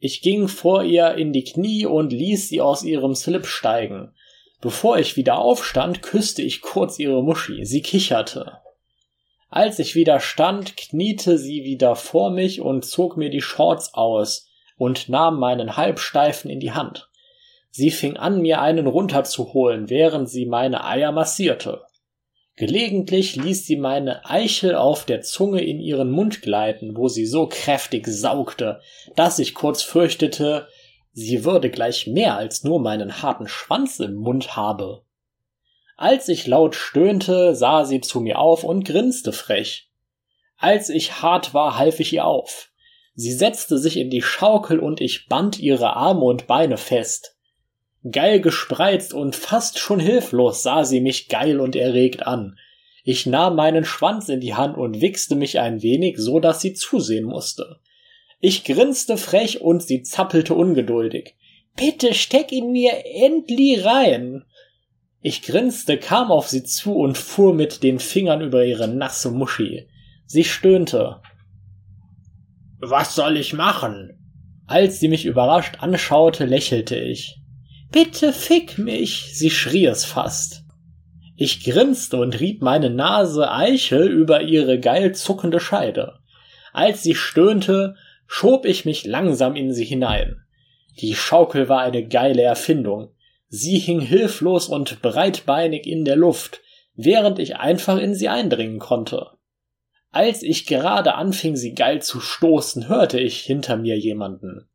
[0.00, 4.12] Ich ging vor ihr in die Knie und ließ sie aus ihrem Slip steigen.
[4.60, 7.64] Bevor ich wieder aufstand, küsste ich kurz ihre Muschi.
[7.64, 8.58] Sie kicherte.
[9.50, 14.48] Als ich wieder stand, kniete sie wieder vor mich und zog mir die Shorts aus
[14.76, 17.08] und nahm meinen Halbsteifen in die Hand.
[17.70, 21.82] Sie fing an, mir einen runterzuholen, während sie meine Eier massierte.
[22.56, 27.46] Gelegentlich ließ sie meine Eichel auf der Zunge in ihren Mund gleiten, wo sie so
[27.46, 28.80] kräftig saugte,
[29.14, 30.66] dass ich kurz fürchtete,
[31.18, 35.02] sie würde gleich mehr als nur meinen harten Schwanz im Mund habe.
[35.96, 39.90] Als ich laut stöhnte, sah sie zu mir auf und grinste frech.
[40.56, 42.70] Als ich hart war, half ich ihr auf.
[43.14, 47.36] Sie setzte sich in die Schaukel und ich band ihre Arme und Beine fest.
[48.08, 52.56] Geil gespreizt und fast schon hilflos sah sie mich geil und erregt an.
[53.02, 56.74] Ich nahm meinen Schwanz in die Hand und wichste mich ein wenig, so dass sie
[56.74, 57.80] zusehen musste.
[58.40, 61.36] Ich grinste frech und sie zappelte ungeduldig.
[61.76, 64.44] Bitte steck ihn mir endlich rein.
[65.20, 69.88] Ich grinste, kam auf sie zu und fuhr mit den Fingern über ihre nasse Muschi.
[70.26, 71.20] Sie stöhnte.
[72.80, 74.14] Was soll ich machen?
[74.66, 77.40] Als sie mich überrascht anschaute, lächelte ich.
[77.90, 79.30] Bitte fick mich!
[79.32, 80.64] Sie schrie es fast.
[81.36, 86.18] Ich grinste und rieb meine Nase Eichel über ihre geil zuckende Scheide.
[86.72, 87.96] Als sie stöhnte,
[88.28, 90.44] schob ich mich langsam in sie hinein.
[91.00, 93.10] Die Schaukel war eine geile Erfindung.
[93.48, 96.60] Sie hing hilflos und breitbeinig in der Luft,
[96.94, 99.30] während ich einfach in sie eindringen konnte.
[100.10, 104.68] Als ich gerade anfing, sie geil zu stoßen, hörte ich hinter mir jemanden.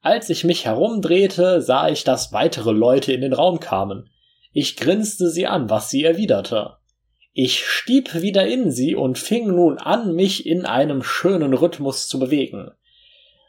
[0.00, 4.08] Als ich mich herumdrehte, sah ich, dass weitere Leute in den Raum kamen.
[4.52, 6.77] Ich grinste sie an, was sie erwiderte.
[7.40, 12.18] Ich stieb wieder in sie und fing nun an, mich in einem schönen Rhythmus zu
[12.18, 12.72] bewegen.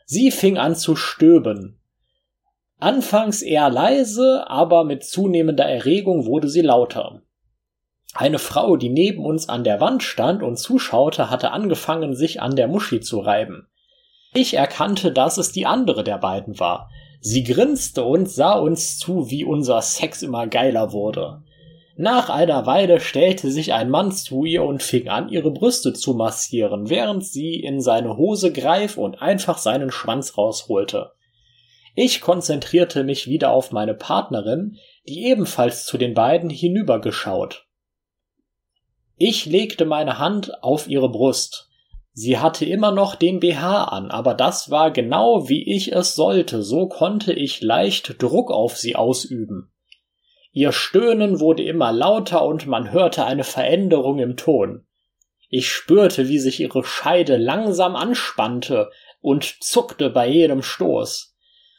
[0.05, 1.81] Sie fing an zu stöben.
[2.77, 7.23] Anfangs eher leise, aber mit zunehmender Erregung wurde sie lauter.
[8.13, 12.55] Eine Frau, die neben uns an der Wand stand und zuschaute, hatte angefangen, sich an
[12.55, 13.69] der Muschi zu reiben.
[14.35, 16.91] Ich erkannte, dass es die andere der beiden war.
[17.21, 21.41] Sie grinste und sah uns zu, wie unser Sex immer geiler wurde.
[22.01, 26.13] Nach einer Weile stellte sich ein Mann zu ihr und fing an, ihre Brüste zu
[26.13, 31.11] massieren, während sie in seine Hose greif und einfach seinen Schwanz rausholte.
[31.95, 34.77] Ich konzentrierte mich wieder auf meine Partnerin,
[35.09, 37.67] die ebenfalls zu den beiden hinübergeschaut.
[39.17, 41.69] Ich legte meine Hand auf ihre Brust.
[42.13, 46.63] Sie hatte immer noch den BH an, aber das war genau wie ich es sollte,
[46.63, 49.73] so konnte ich leicht Druck auf sie ausüben.
[50.51, 54.85] Ihr Stöhnen wurde immer lauter und man hörte eine Veränderung im Ton.
[55.47, 58.89] Ich spürte, wie sich ihre Scheide langsam anspannte
[59.21, 61.35] und zuckte bei jedem Stoß.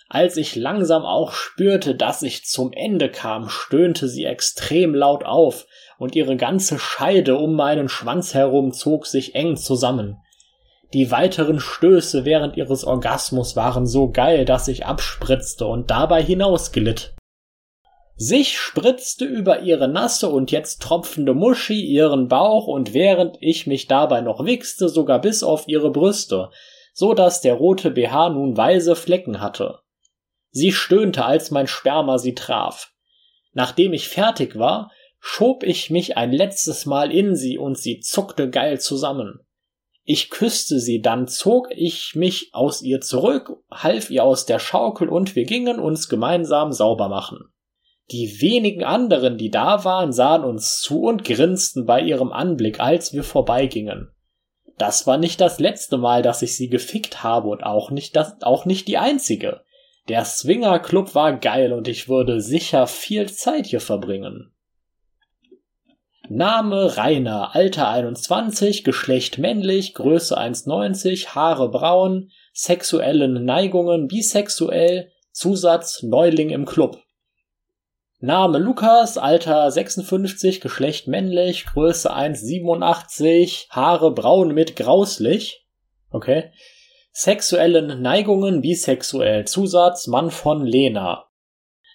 [0.08, 5.66] Als ich langsam auch spürte, dass ich zum Ende kam, stöhnte sie extrem laut auf,
[5.98, 10.16] und ihre ganze Scheide um meinen Schwanz herum zog sich eng zusammen.
[10.94, 17.14] Die weiteren Stöße während ihres Orgasmus waren so geil, dass ich abspritzte und dabei hinausglitt.
[18.22, 23.86] Sich spritzte über ihre nasse und jetzt tropfende Muschi ihren Bauch und während ich mich
[23.86, 26.50] dabei noch wichste, sogar bis auf ihre Brüste,
[26.92, 29.78] so dass der rote BH nun weiße Flecken hatte.
[30.50, 32.92] Sie stöhnte, als mein Sperma sie traf.
[33.54, 38.50] Nachdem ich fertig war, schob ich mich ein letztes Mal in sie und sie zuckte
[38.50, 39.40] geil zusammen.
[40.04, 45.08] Ich küsste sie, dann zog ich mich aus ihr zurück, half ihr aus der Schaukel
[45.08, 47.49] und wir gingen uns gemeinsam sauber machen.
[48.10, 53.12] Die wenigen anderen, die da waren, sahen uns zu und grinsten bei ihrem Anblick, als
[53.12, 54.10] wir vorbeigingen.
[54.78, 58.42] Das war nicht das letzte Mal, dass ich sie gefickt habe und auch nicht das,
[58.42, 59.60] auch nicht die einzige.
[60.08, 64.52] Der Swinger Club war geil und ich würde sicher viel Zeit hier verbringen.
[66.28, 76.50] Name Rainer, Alter 21, Geschlecht männlich, Größe 1,90, Haare braun, sexuellen Neigungen bisexuell, Zusatz Neuling
[76.50, 77.02] im Club.
[78.22, 85.64] Name Lukas, Alter 56, Geschlecht männlich, Größe 1,87, Haare braun mit grauslich.
[86.10, 86.52] Okay.
[87.12, 91.30] Sexuellen Neigungen bisexuell, Zusatz Mann von Lena.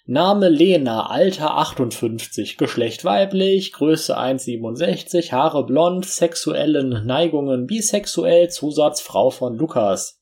[0.04, 9.30] Name Lena, Alter 58, Geschlecht weiblich, Größe 1,67, Haare blond, sexuellen Neigungen bisexuell, Zusatz Frau
[9.30, 10.20] von Lukas.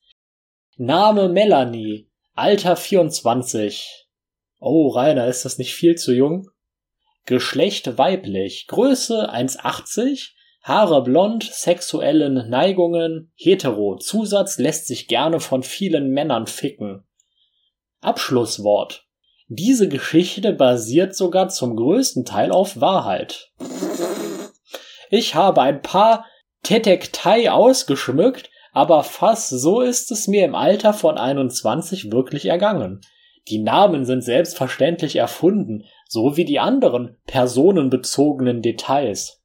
[0.77, 4.04] Name Melanie, Alter 24.
[4.67, 6.49] Oh, Rainer, ist das nicht viel zu jung?
[7.27, 10.31] Geschlecht weiblich, Größe 1,80,
[10.63, 17.05] Haare blond, sexuellen Neigungen, hetero, Zusatz lässt sich gerne von vielen Männern ficken.
[18.01, 19.05] Abschlusswort
[19.49, 23.51] diese Geschichte basiert sogar zum größten Teil auf Wahrheit.
[25.11, 26.25] Ich habe ein paar
[26.69, 33.03] Detektei ausgeschmückt, aber fast so ist es mir im Alter von 21 wirklich ergangen.
[33.49, 39.43] Die Namen sind selbstverständlich erfunden, so wie die anderen personenbezogenen Details.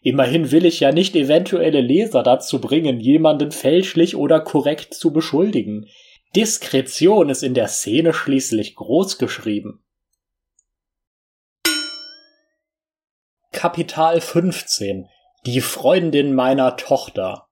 [0.00, 5.88] Immerhin will ich ja nicht eventuelle Leser dazu bringen, jemanden fälschlich oder korrekt zu beschuldigen.
[6.34, 9.82] Diskretion ist in der Szene schließlich groß geschrieben.
[13.52, 15.08] Kapital 15
[15.46, 17.45] Die Freundin meiner Tochter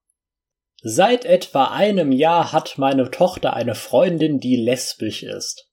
[0.87, 5.67] Seit etwa einem Jahr hat meine Tochter eine Freundin, die lesbisch ist.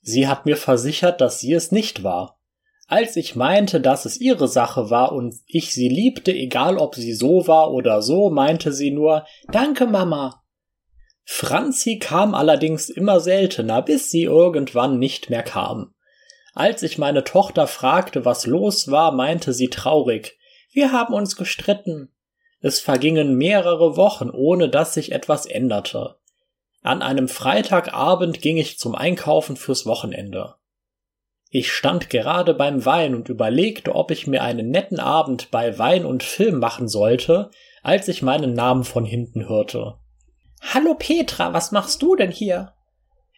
[0.00, 2.40] Sie hat mir versichert, dass sie es nicht war.
[2.86, 7.12] Als ich meinte, dass es ihre Sache war und ich sie liebte, egal ob sie
[7.12, 10.42] so war oder so, meinte sie nur Danke, Mama.
[11.24, 15.94] Franzi kam allerdings immer seltener, bis sie irgendwann nicht mehr kam.
[16.54, 20.38] Als ich meine Tochter fragte, was los war, meinte sie traurig
[20.72, 22.13] Wir haben uns gestritten.
[22.64, 26.16] Es vergingen mehrere Wochen, ohne dass sich etwas änderte.
[26.80, 30.54] An einem Freitagabend ging ich zum Einkaufen fürs Wochenende.
[31.50, 36.06] Ich stand gerade beim Wein und überlegte, ob ich mir einen netten Abend bei Wein
[36.06, 37.50] und Film machen sollte,
[37.82, 39.96] als ich meinen Namen von hinten hörte.
[40.62, 42.72] Hallo Petra, was machst du denn hier?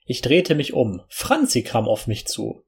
[0.04, 1.02] Ich drehte mich um.
[1.08, 2.62] Franzi kam auf mich zu.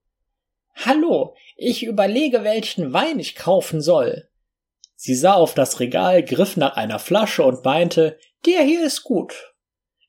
[0.75, 4.28] Hallo, ich überlege, welchen Wein ich kaufen soll.
[5.01, 9.55] Sie sah auf das Regal, griff nach einer Flasche und meinte, der hier ist gut.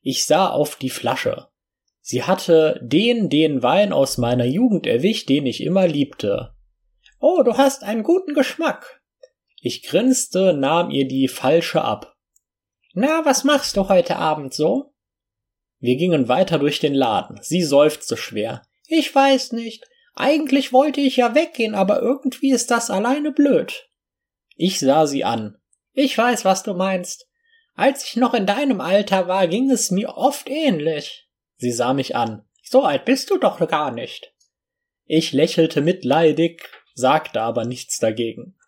[0.02, 1.46] Ich sah auf die Flasche.
[2.00, 6.56] Sie hatte den, den Wein aus meiner Jugend erwischt, den ich immer liebte.
[7.20, 9.00] Oh, du hast einen guten Geschmack.
[9.60, 12.16] Ich grinste, nahm ihr die falsche ab.
[12.92, 14.92] Na, was machst du heute Abend so?
[15.78, 17.38] Wir gingen weiter durch den Laden.
[17.42, 18.62] Sie seufzte schwer.
[18.88, 19.84] Ich weiß nicht.
[20.16, 23.89] Eigentlich wollte ich ja weggehen, aber irgendwie ist das alleine blöd.
[24.62, 25.56] Ich sah sie an.
[25.94, 27.26] Ich weiß, was du meinst.
[27.76, 31.30] Als ich noch in deinem Alter war, ging es mir oft ähnlich.
[31.56, 32.44] Sie sah mich an.
[32.62, 34.34] So alt bist du doch gar nicht.
[35.06, 38.58] Ich lächelte mitleidig, sagte aber nichts dagegen.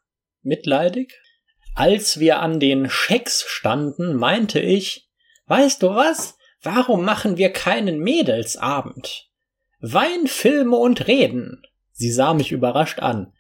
[0.40, 1.12] Mitleidig?
[1.74, 5.11] Als wir an den Schecks standen, meinte ich,
[5.45, 6.38] weißt du was?
[6.62, 9.28] Warum machen wir keinen Mädelsabend?
[9.78, 11.62] Wein, Filme und Reden.
[11.90, 13.34] Sie sah mich überrascht an.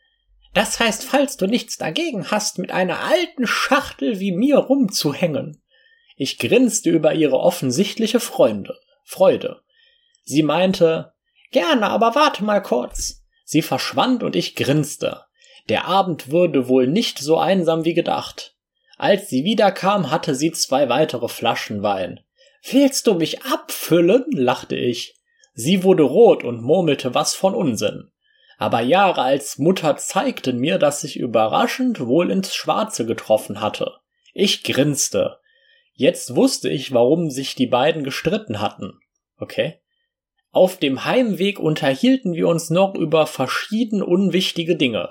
[0.54, 5.62] Das heißt, falls du nichts dagegen hast, mit einer alten Schachtel wie mir rumzuhängen.
[6.16, 9.62] Ich grinste über ihre offensichtliche Freunde, Freude.
[10.24, 11.14] Sie meinte,
[11.50, 13.24] gerne, aber warte mal kurz.
[13.44, 15.24] Sie verschwand und ich grinste.
[15.68, 18.56] Der Abend würde wohl nicht so einsam wie gedacht.
[18.98, 22.20] Als sie wiederkam, hatte sie zwei weitere Flaschen Wein.
[22.70, 24.24] Willst du mich abfüllen?
[24.30, 25.16] lachte ich.
[25.54, 28.11] Sie wurde rot und murmelte was von Unsinn.
[28.62, 33.94] Aber Jahre als Mutter zeigten mir, dass ich überraschend wohl ins Schwarze getroffen hatte.
[34.34, 35.40] Ich grinste.
[35.94, 39.00] Jetzt wusste ich, warum sich die beiden gestritten hatten.
[39.36, 39.80] Okay.
[40.52, 45.08] Auf dem Heimweg unterhielten wir uns noch über verschieden unwichtige Dinge.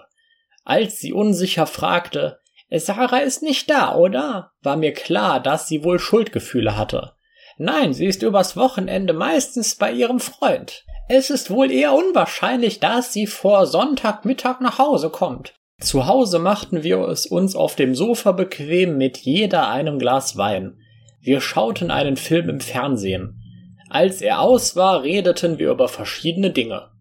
[0.64, 2.40] Als sie unsicher fragte,
[2.70, 4.54] Sarah ist nicht da, oder?
[4.62, 7.16] war mir klar, dass sie wohl Schuldgefühle hatte.
[7.58, 10.86] Nein, sie ist übers Wochenende meistens bei ihrem Freund.
[11.14, 15.54] Es ist wohl eher unwahrscheinlich, dass sie vor Sonntagmittag nach Hause kommt.
[15.82, 20.80] Zu Hause machten wir es uns auf dem Sofa bequem mit jeder einem Glas Wein.
[21.20, 23.44] Wir schauten einen Film im Fernsehen.
[23.90, 26.92] Als er aus war, redeten wir über verschiedene Dinge.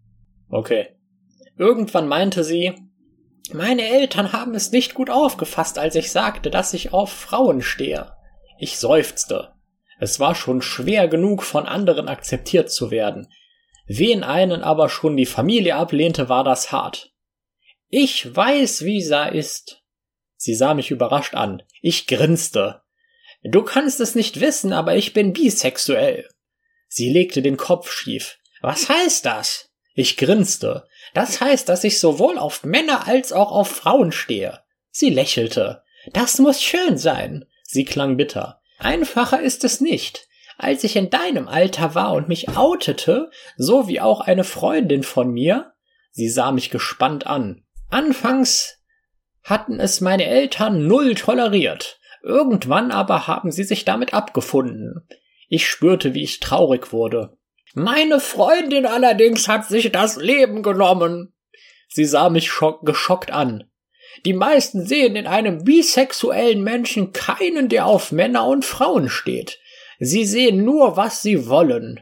[0.49, 0.89] Okay.
[1.57, 2.73] Irgendwann meinte sie,
[3.53, 8.11] meine Eltern haben es nicht gut aufgefasst, als ich sagte, dass ich auf Frauen stehe.
[8.59, 9.53] Ich seufzte.
[10.01, 13.29] Es war schon schwer genug, von anderen akzeptiert zu werden.
[13.85, 17.11] Wen einen aber schon die Familie ablehnte, war das hart.
[17.89, 19.83] Ich weiß, wie sie ist.
[20.37, 21.61] Sie sah mich überrascht an.
[21.81, 22.81] Ich grinste.
[23.43, 26.27] Du kannst es nicht wissen, aber ich bin bisexuell.
[26.87, 28.37] Sie legte den Kopf schief.
[28.61, 29.69] Was heißt das?
[29.93, 30.87] Ich grinste.
[31.13, 34.59] Das heißt, dass ich sowohl auf Männer als auch auf Frauen stehe.
[34.89, 35.83] Sie lächelte.
[36.13, 37.45] Das muss schön sein.
[37.63, 38.61] Sie klang bitter.
[38.77, 40.27] Einfacher ist es nicht.
[40.61, 45.31] Als ich in deinem Alter war und mich outete, so wie auch eine Freundin von
[45.31, 45.73] mir,
[46.11, 47.63] sie sah mich gespannt an.
[47.89, 48.77] Anfangs
[49.41, 51.99] hatten es meine Eltern null toleriert.
[52.21, 55.07] Irgendwann aber haben sie sich damit abgefunden.
[55.49, 57.35] Ich spürte, wie ich traurig wurde.
[57.73, 61.33] Meine Freundin allerdings hat sich das Leben genommen.
[61.87, 62.51] Sie sah mich
[62.83, 63.63] geschockt an.
[64.25, 69.57] Die meisten sehen in einem bisexuellen Menschen keinen, der auf Männer und Frauen steht.
[70.03, 71.99] Sie sehen nur, was sie wollen.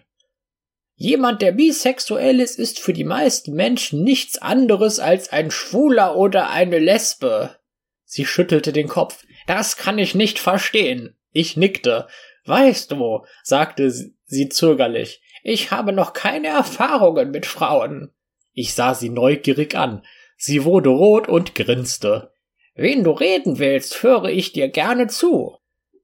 [0.95, 6.49] Jemand, der bisexuell ist, ist für die meisten Menschen nichts anderes als ein Schwuler oder
[6.49, 7.57] eine Lesbe.
[8.05, 9.25] Sie schüttelte den Kopf.
[9.47, 11.17] Das kann ich nicht verstehen.
[11.33, 12.07] Ich nickte.
[12.45, 18.13] Weißt du, sagte sie zögerlich, ich habe noch keine Erfahrungen mit Frauen.
[18.53, 20.05] Ich sah sie neugierig an.
[20.37, 22.31] Sie wurde rot und grinste.
[22.75, 25.58] Wen du reden willst, höre ich dir gerne zu.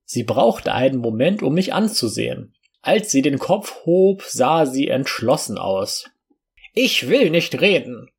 [0.05, 2.55] Sie brauchte einen Moment, um mich anzusehen.
[2.81, 6.05] Als sie den Kopf hob, sah sie entschlossen aus.
[6.73, 8.11] Ich will nicht reden.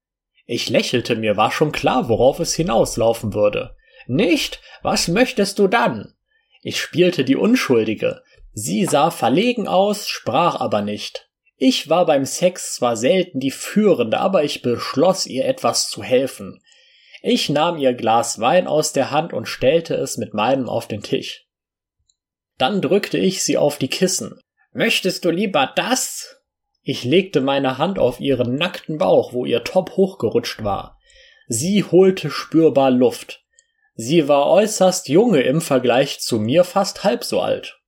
[0.45, 3.77] Ich lächelte, mir war schon klar, worauf es hinauslaufen würde.
[4.07, 4.61] Nicht?
[4.83, 6.15] Was möchtest du dann?
[6.63, 8.23] Ich spielte die Unschuldige.
[8.53, 11.29] Sie sah verlegen aus, sprach aber nicht.
[11.57, 16.61] Ich war beim Sex zwar selten die Führende, aber ich beschloss ihr etwas zu helfen.
[17.23, 21.03] Ich nahm ihr Glas Wein aus der Hand und stellte es mit meinem auf den
[21.03, 21.46] Tisch.
[22.59, 24.41] Dann drückte ich sie auf die Kissen.
[24.73, 26.37] Möchtest du lieber das?
[26.83, 30.99] Ich legte meine Hand auf ihren nackten Bauch, wo ihr Top hochgerutscht war.
[31.49, 33.45] Sie holte spürbar Luft.
[33.95, 37.81] Sie war äußerst junge im Vergleich zu mir fast halb so alt.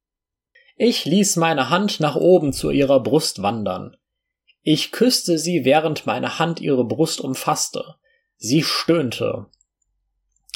[0.76, 3.96] Ich ließ meine Hand nach oben zu ihrer Brust wandern.
[4.62, 7.96] Ich küsste sie, während meine Hand ihre Brust umfasste.
[8.36, 9.46] Sie stöhnte.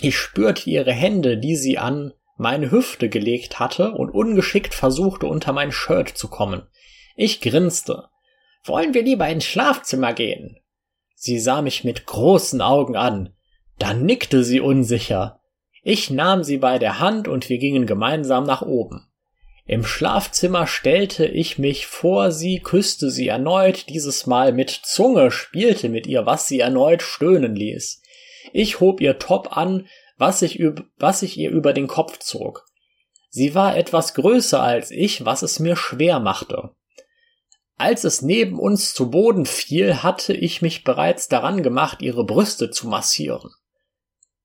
[0.01, 5.53] Ich spürte ihre Hände, die sie an meine Hüfte gelegt hatte und ungeschickt versuchte, unter
[5.53, 6.67] mein Shirt zu kommen.
[7.17, 8.09] Ich grinste.
[8.65, 10.59] Wollen wir lieber ins Schlafzimmer gehen?
[11.15, 13.35] Sie sah mich mit großen Augen an.
[13.79, 15.41] Dann nickte sie unsicher.
[15.83, 19.09] Ich nahm sie bei der Hand und wir gingen gemeinsam nach oben.
[19.65, 25.89] Im Schlafzimmer stellte ich mich vor sie, küsste sie erneut, dieses Mal mit Zunge, spielte
[25.89, 28.03] mit ihr, was sie erneut stöhnen ließ.
[28.53, 29.87] Ich hob ihr Top an,
[30.23, 30.63] was ich,
[30.99, 32.65] was ich ihr über den Kopf zog.
[33.29, 36.71] Sie war etwas größer als ich, was es mir schwer machte.
[37.77, 42.71] Als es neben uns zu Boden fiel, hatte ich mich bereits daran gemacht, ihre Brüste
[42.71, 43.51] zu massieren.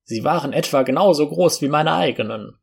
[0.03, 2.57] Sie waren etwa genauso groß wie meine eigenen.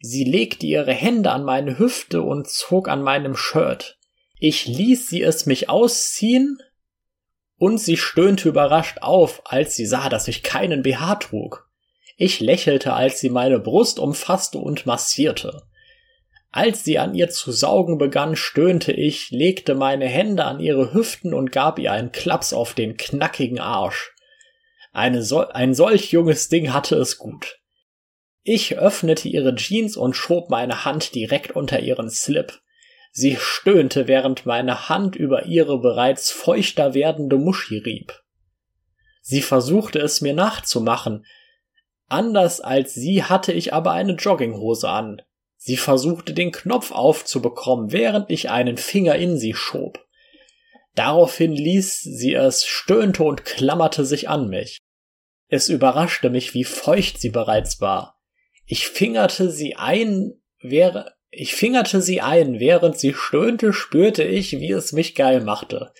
[0.00, 3.96] Sie legte ihre Hände an meine Hüfte und zog an meinem Shirt.
[4.40, 6.58] Ich ließ sie es mich ausziehen,
[7.58, 11.65] und sie stöhnte überrascht auf, als sie sah, dass ich keinen BH trug.
[12.16, 15.62] Ich lächelte, als sie meine Brust umfasste und massierte.
[16.50, 21.34] Als sie an ihr zu saugen begann, stöhnte ich, legte meine Hände an ihre Hüften
[21.34, 24.14] und gab ihr einen Klaps auf den knackigen Arsch.
[25.18, 27.60] So ein solch junges Ding hatte es gut.
[28.42, 32.60] Ich öffnete ihre Jeans und schob meine Hand direkt unter ihren Slip.
[33.12, 38.22] Sie stöhnte, während meine Hand über ihre bereits feuchter werdende Muschi rieb.
[39.20, 41.26] Sie versuchte es mir nachzumachen.
[42.08, 45.22] Anders als sie hatte ich aber eine Jogginghose an.
[45.56, 50.04] Sie versuchte den Knopf aufzubekommen, während ich einen Finger in sie schob.
[50.94, 54.78] Daraufhin ließ sie es, stöhnte und klammerte sich an mich.
[55.48, 58.20] Es überraschte mich, wie feucht sie bereits war.
[58.64, 64.72] Ich fingerte sie ein, wäre, ich fingerte sie ein, während sie stöhnte, spürte ich, wie
[64.72, 65.92] es mich geil machte.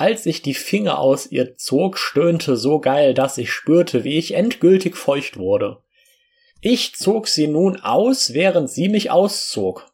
[0.00, 4.32] Als ich die Finger aus ihr zog, stöhnte so geil, dass ich spürte, wie ich
[4.32, 5.82] endgültig feucht wurde.
[6.62, 9.92] Ich zog sie nun aus, während sie mich auszog.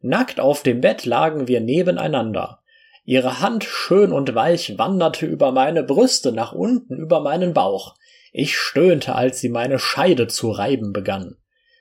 [0.00, 2.62] Nackt auf dem Bett lagen wir nebeneinander.
[3.04, 7.94] Ihre Hand schön und weich wanderte über meine Brüste nach unten über meinen Bauch.
[8.32, 11.36] Ich stöhnte, als sie meine Scheide zu reiben begann.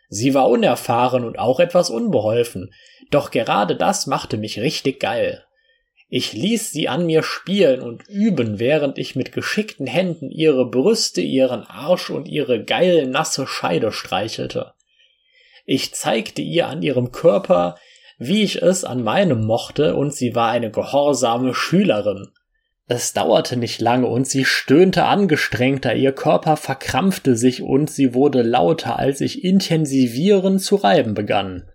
[0.09, 2.73] Sie war unerfahren und auch etwas unbeholfen,
[3.11, 5.45] doch gerade das machte mich richtig geil.
[6.07, 11.21] Ich ließ sie an mir spielen und üben, während ich mit geschickten Händen ihre Brüste,
[11.21, 14.73] ihren Arsch und ihre geil nasse Scheide streichelte.
[15.65, 17.75] Ich zeigte ihr an ihrem Körper,
[18.19, 22.27] wie ich es an meinem mochte, und sie war eine gehorsame Schülerin.
[22.87, 28.43] Es dauerte nicht lange und sie stöhnte angestrengter, ihr Körper verkrampfte sich und sie wurde
[28.43, 31.67] lauter, als ich intensivieren zu reiben begann.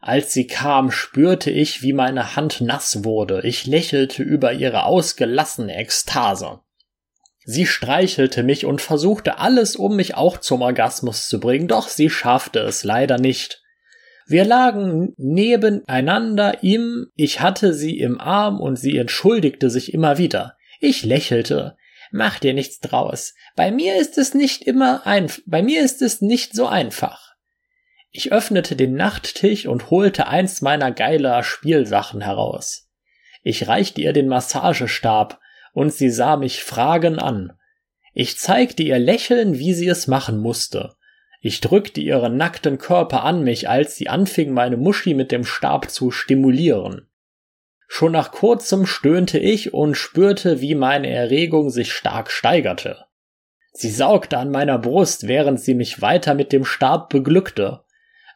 [0.00, 3.42] Als sie kam, spürte ich, wie meine Hand nass wurde.
[3.44, 6.60] Ich lächelte über ihre ausgelassene Ekstase.
[7.44, 12.08] Sie streichelte mich und versuchte alles, um mich auch zum Orgasmus zu bringen, doch sie
[12.08, 13.62] schaffte es leider nicht.
[14.26, 20.56] Wir lagen nebeneinander im, ich hatte sie im Arm und sie entschuldigte sich immer wieder.
[20.78, 21.76] Ich lächelte.
[22.12, 23.34] Mach dir nichts draus.
[23.56, 27.29] Bei mir ist es nicht immer ein, bei mir ist es nicht so einfach.
[28.12, 32.90] Ich öffnete den Nachttisch und holte eins meiner geiler Spielsachen heraus.
[33.42, 35.40] Ich reichte ihr den Massagestab
[35.72, 37.52] und sie sah mich fragen an.
[38.12, 40.94] Ich zeigte ihr lächeln, wie sie es machen musste.
[41.40, 45.90] Ich drückte ihren nackten Körper an mich, als sie anfing, meine Muschi mit dem Stab
[45.90, 47.08] zu stimulieren.
[47.86, 53.06] Schon nach kurzem stöhnte ich und spürte, wie meine Erregung sich stark steigerte.
[53.72, 57.84] Sie saugte an meiner Brust, während sie mich weiter mit dem Stab beglückte.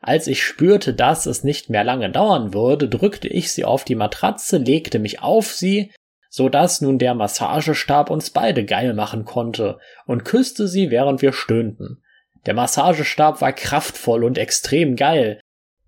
[0.06, 3.94] Als ich spürte, dass es nicht mehr lange dauern würde, drückte ich sie auf die
[3.94, 5.92] Matratze, legte mich auf sie,
[6.28, 11.32] so dass nun der Massagestab uns beide geil machen konnte, und küsste sie, während wir
[11.32, 12.02] stöhnten.
[12.44, 15.40] Der Massagestab war kraftvoll und extrem geil.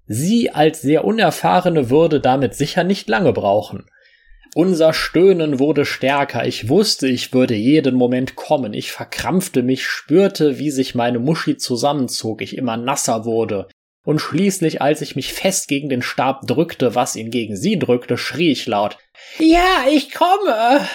[0.06, 3.84] Sie als sehr unerfahrene würde damit sicher nicht lange brauchen.
[4.54, 6.46] Unser Stöhnen wurde stärker.
[6.46, 8.72] Ich wusste, ich würde jeden Moment kommen.
[8.72, 13.68] Ich verkrampfte mich, spürte, wie sich meine Muschi zusammenzog, ich immer nasser wurde.
[14.06, 18.16] Und schließlich, als ich mich fest gegen den Stab drückte, was ihn gegen sie drückte,
[18.16, 18.98] schrie ich laut.
[19.40, 20.86] Ja, ich komme.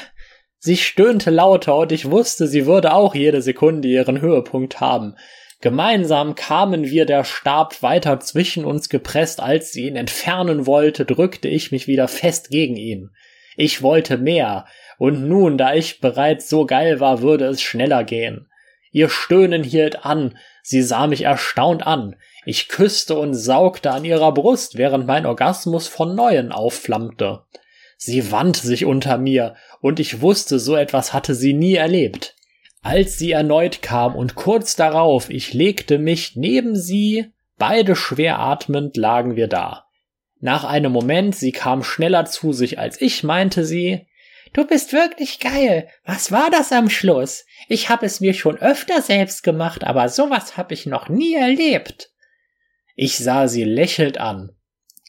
[0.59, 5.17] Sie stöhnte lauter und ich wusste, sie würde auch jede Sekunde ihren Höhepunkt haben.
[5.59, 11.49] Gemeinsam kamen wir der Stab weiter zwischen uns gepresst, als sie ihn entfernen wollte, drückte
[11.49, 13.09] ich mich wieder fest gegen ihn.
[13.57, 14.65] Ich wollte mehr,
[14.97, 18.47] und nun, da ich bereits so geil war, würde es schneller gehen.
[18.93, 22.15] Ihr Stöhnen hielt an, sie sah mich erstaunt an,
[22.45, 27.43] ich küsste und saugte an ihrer Brust, während mein Orgasmus von neuem aufflammte.
[27.97, 32.35] Sie wandte sich unter mir, und ich wusste, so etwas hatte sie nie erlebt.
[32.81, 38.97] Als sie erneut kam und kurz darauf ich legte mich neben sie, beide schwer atmend
[38.97, 39.85] lagen wir da.
[40.39, 44.07] Nach einem Moment, sie kam schneller zu sich als ich, meinte sie,
[44.53, 45.88] Du bist wirklich geil.
[46.03, 47.45] Was war das am Schluss?
[47.69, 52.10] Ich habe es mir schon öfter selbst gemacht, aber sowas habe ich noch nie erlebt.
[52.95, 54.51] Ich sah sie lächelnd an.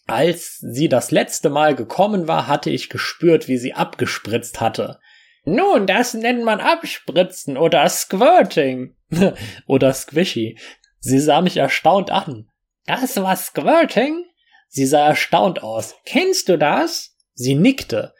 [0.06, 4.98] Als sie das letzte Mal gekommen war, hatte ich gespürt, wie sie abgespritzt hatte.
[5.44, 8.94] Nun, das nennt man Abspritzen oder Squirting.
[9.66, 10.58] oder Squishy.
[11.00, 12.48] Sie sah mich erstaunt an.
[12.86, 14.24] Das war Squirting?
[14.68, 15.94] Sie sah erstaunt aus.
[16.04, 17.16] Kennst du das?
[17.34, 18.14] Sie nickte.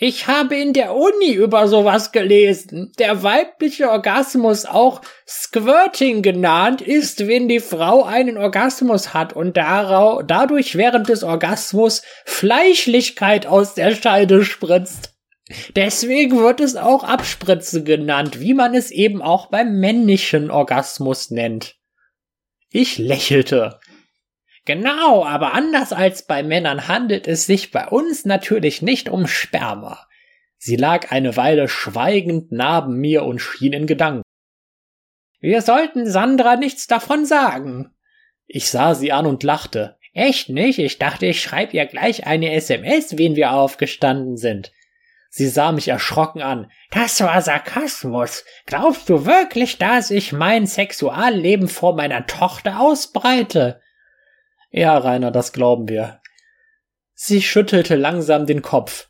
[0.00, 2.92] Ich habe in der Uni über sowas gelesen.
[3.00, 10.76] Der weibliche Orgasmus, auch Squirting genannt, ist, wenn die Frau einen Orgasmus hat und dadurch
[10.76, 15.16] während des Orgasmus Fleischlichkeit aus der Scheide spritzt.
[15.74, 21.74] Deswegen wird es auch Abspritze genannt, wie man es eben auch beim männlichen Orgasmus nennt.
[22.70, 23.80] Ich lächelte.
[24.68, 30.06] Genau, aber anders als bei Männern handelt es sich bei uns natürlich nicht um Sperma.
[30.58, 34.20] Sie lag eine Weile schweigend neben mir und schien in Gedanken.
[35.40, 37.94] Wir sollten Sandra nichts davon sagen.
[38.46, 39.96] Ich sah sie an und lachte.
[40.12, 40.78] Echt nicht?
[40.78, 44.70] Ich dachte, ich schreib ihr gleich eine SMS, wen wir aufgestanden sind.
[45.30, 46.70] Sie sah mich erschrocken an.
[46.90, 48.44] Das war Sarkasmus.
[48.66, 53.80] Glaubst du wirklich, dass ich mein Sexualleben vor meiner Tochter ausbreite?
[54.70, 56.20] Ja, Rainer, das glauben wir.
[57.14, 59.08] Sie schüttelte langsam den Kopf.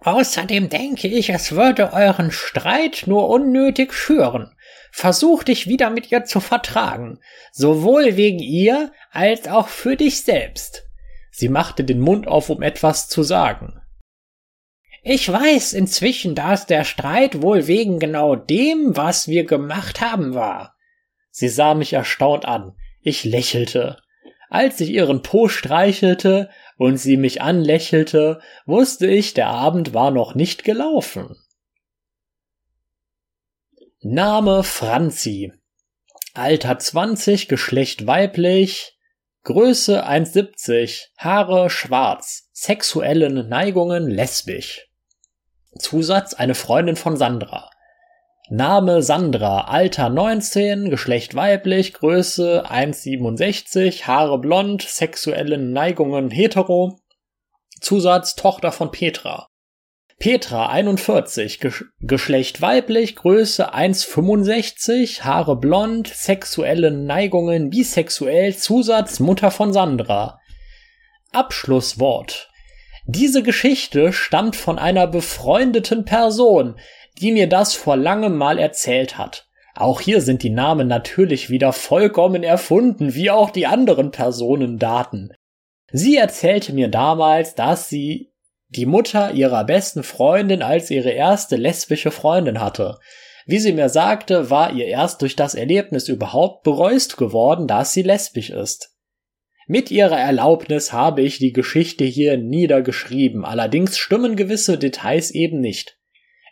[0.00, 4.54] Außerdem denke ich, es würde euren Streit nur unnötig schüren.
[4.92, 7.18] Versuch dich wieder mit ihr zu vertragen,
[7.52, 10.84] sowohl wegen ihr als auch für dich selbst.
[11.30, 13.80] Sie machte den Mund auf, um etwas zu sagen.
[15.02, 20.76] Ich weiß inzwischen, dass der Streit wohl wegen genau dem, was wir gemacht haben, war.
[21.30, 22.76] Sie sah mich erstaunt an.
[23.00, 23.98] Ich lächelte.
[24.50, 30.34] Als ich ihren Po streichelte und sie mich anlächelte, wusste ich, der Abend war noch
[30.34, 31.36] nicht gelaufen.
[34.00, 35.52] Name Franzi.
[36.34, 38.96] Alter 20, Geschlecht weiblich,
[39.42, 44.88] Größe 1,70, Haare schwarz, sexuellen Neigungen lesbisch.
[45.78, 47.70] Zusatz eine Freundin von Sandra.
[48.50, 56.98] Name Sandra, Alter 19, Geschlecht weiblich, Größe 1,67, Haare blond, sexuelle Neigungen hetero.
[57.78, 59.48] Zusatz Tochter von Petra.
[60.18, 69.74] Petra 41, Ge Geschlecht weiblich, Größe 1,65, Haare blond, sexuelle Neigungen bisexuell, Zusatz Mutter von
[69.74, 70.40] Sandra.
[71.32, 72.48] Abschlusswort.
[73.04, 76.76] Diese Geschichte stammt von einer befreundeten Person,
[77.18, 79.48] die mir das vor langem mal erzählt hat.
[79.74, 85.32] Auch hier sind die Namen natürlich wieder vollkommen erfunden, wie auch die anderen Personendaten.
[85.92, 88.32] Sie erzählte mir damals, dass sie
[88.68, 92.98] die Mutter ihrer besten Freundin als ihre erste lesbische Freundin hatte.
[93.46, 98.02] Wie sie mir sagte, war ihr erst durch das Erlebnis überhaupt bereust geworden, dass sie
[98.02, 98.94] lesbisch ist.
[99.66, 105.97] Mit ihrer Erlaubnis habe ich die Geschichte hier niedergeschrieben, allerdings stimmen gewisse Details eben nicht.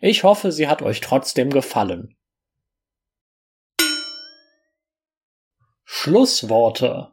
[0.01, 2.17] Ich hoffe, sie hat euch trotzdem gefallen.
[5.85, 7.13] Schlussworte.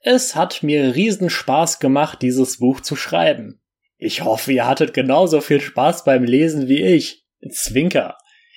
[0.00, 3.60] Es hat mir riesen Spaß gemacht, dieses Buch zu schreiben.
[3.96, 7.26] Ich hoffe, ihr hattet genauso viel Spaß beim Lesen wie ich.
[7.50, 8.16] Zwinker.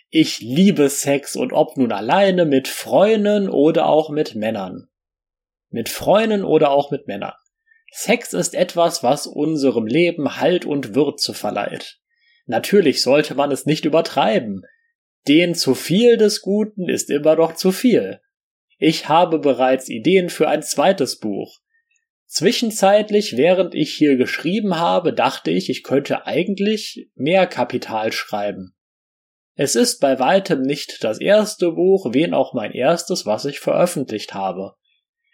[0.09, 4.89] Ich liebe Sex und ob nun alleine, mit Freunden oder auch mit Männern.
[5.69, 7.33] Mit Freunden oder auch mit Männern.
[7.91, 12.00] Sex ist etwas, was unserem Leben Halt und Würze verleiht.
[12.51, 14.63] Natürlich sollte man es nicht übertreiben.
[15.25, 18.19] Den zu viel des Guten ist immer doch zu viel.
[18.77, 21.59] Ich habe bereits Ideen für ein zweites Buch.
[22.25, 28.75] Zwischenzeitlich, während ich hier geschrieben habe, dachte ich, ich könnte eigentlich mehr Kapital schreiben.
[29.55, 34.33] Es ist bei weitem nicht das erste Buch, wen auch mein erstes, was ich veröffentlicht
[34.33, 34.73] habe.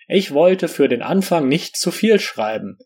[0.07, 2.77] Ich wollte für den Anfang nicht zu viel schreiben.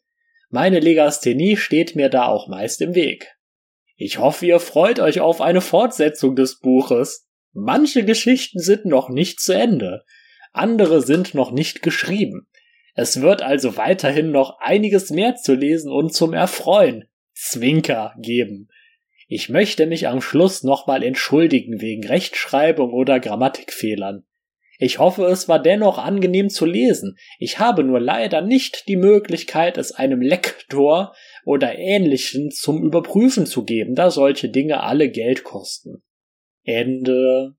[0.49, 3.35] Meine Legasthenie steht mir da auch meist im Weg.
[4.03, 7.29] Ich hoffe, ihr freut euch auf eine Fortsetzung des Buches.
[7.53, 10.05] Manche Geschichten sind noch nicht zu Ende,
[10.53, 12.47] andere sind noch nicht geschrieben.
[12.95, 18.69] Es wird also weiterhin noch einiges mehr zu lesen und zum Erfreuen, Zwinker, geben.
[19.27, 24.25] Ich möchte mich am Schluss nochmal entschuldigen wegen Rechtschreibung oder Grammatikfehlern.
[24.79, 27.19] Ich hoffe, es war dennoch angenehm zu lesen.
[27.37, 31.13] Ich habe nur leider nicht die Möglichkeit, es einem Lektor
[31.45, 36.03] oder ähnlichen zum Überprüfen zu geben, da solche Dinge alle Geld kosten.
[36.63, 37.55] Ende.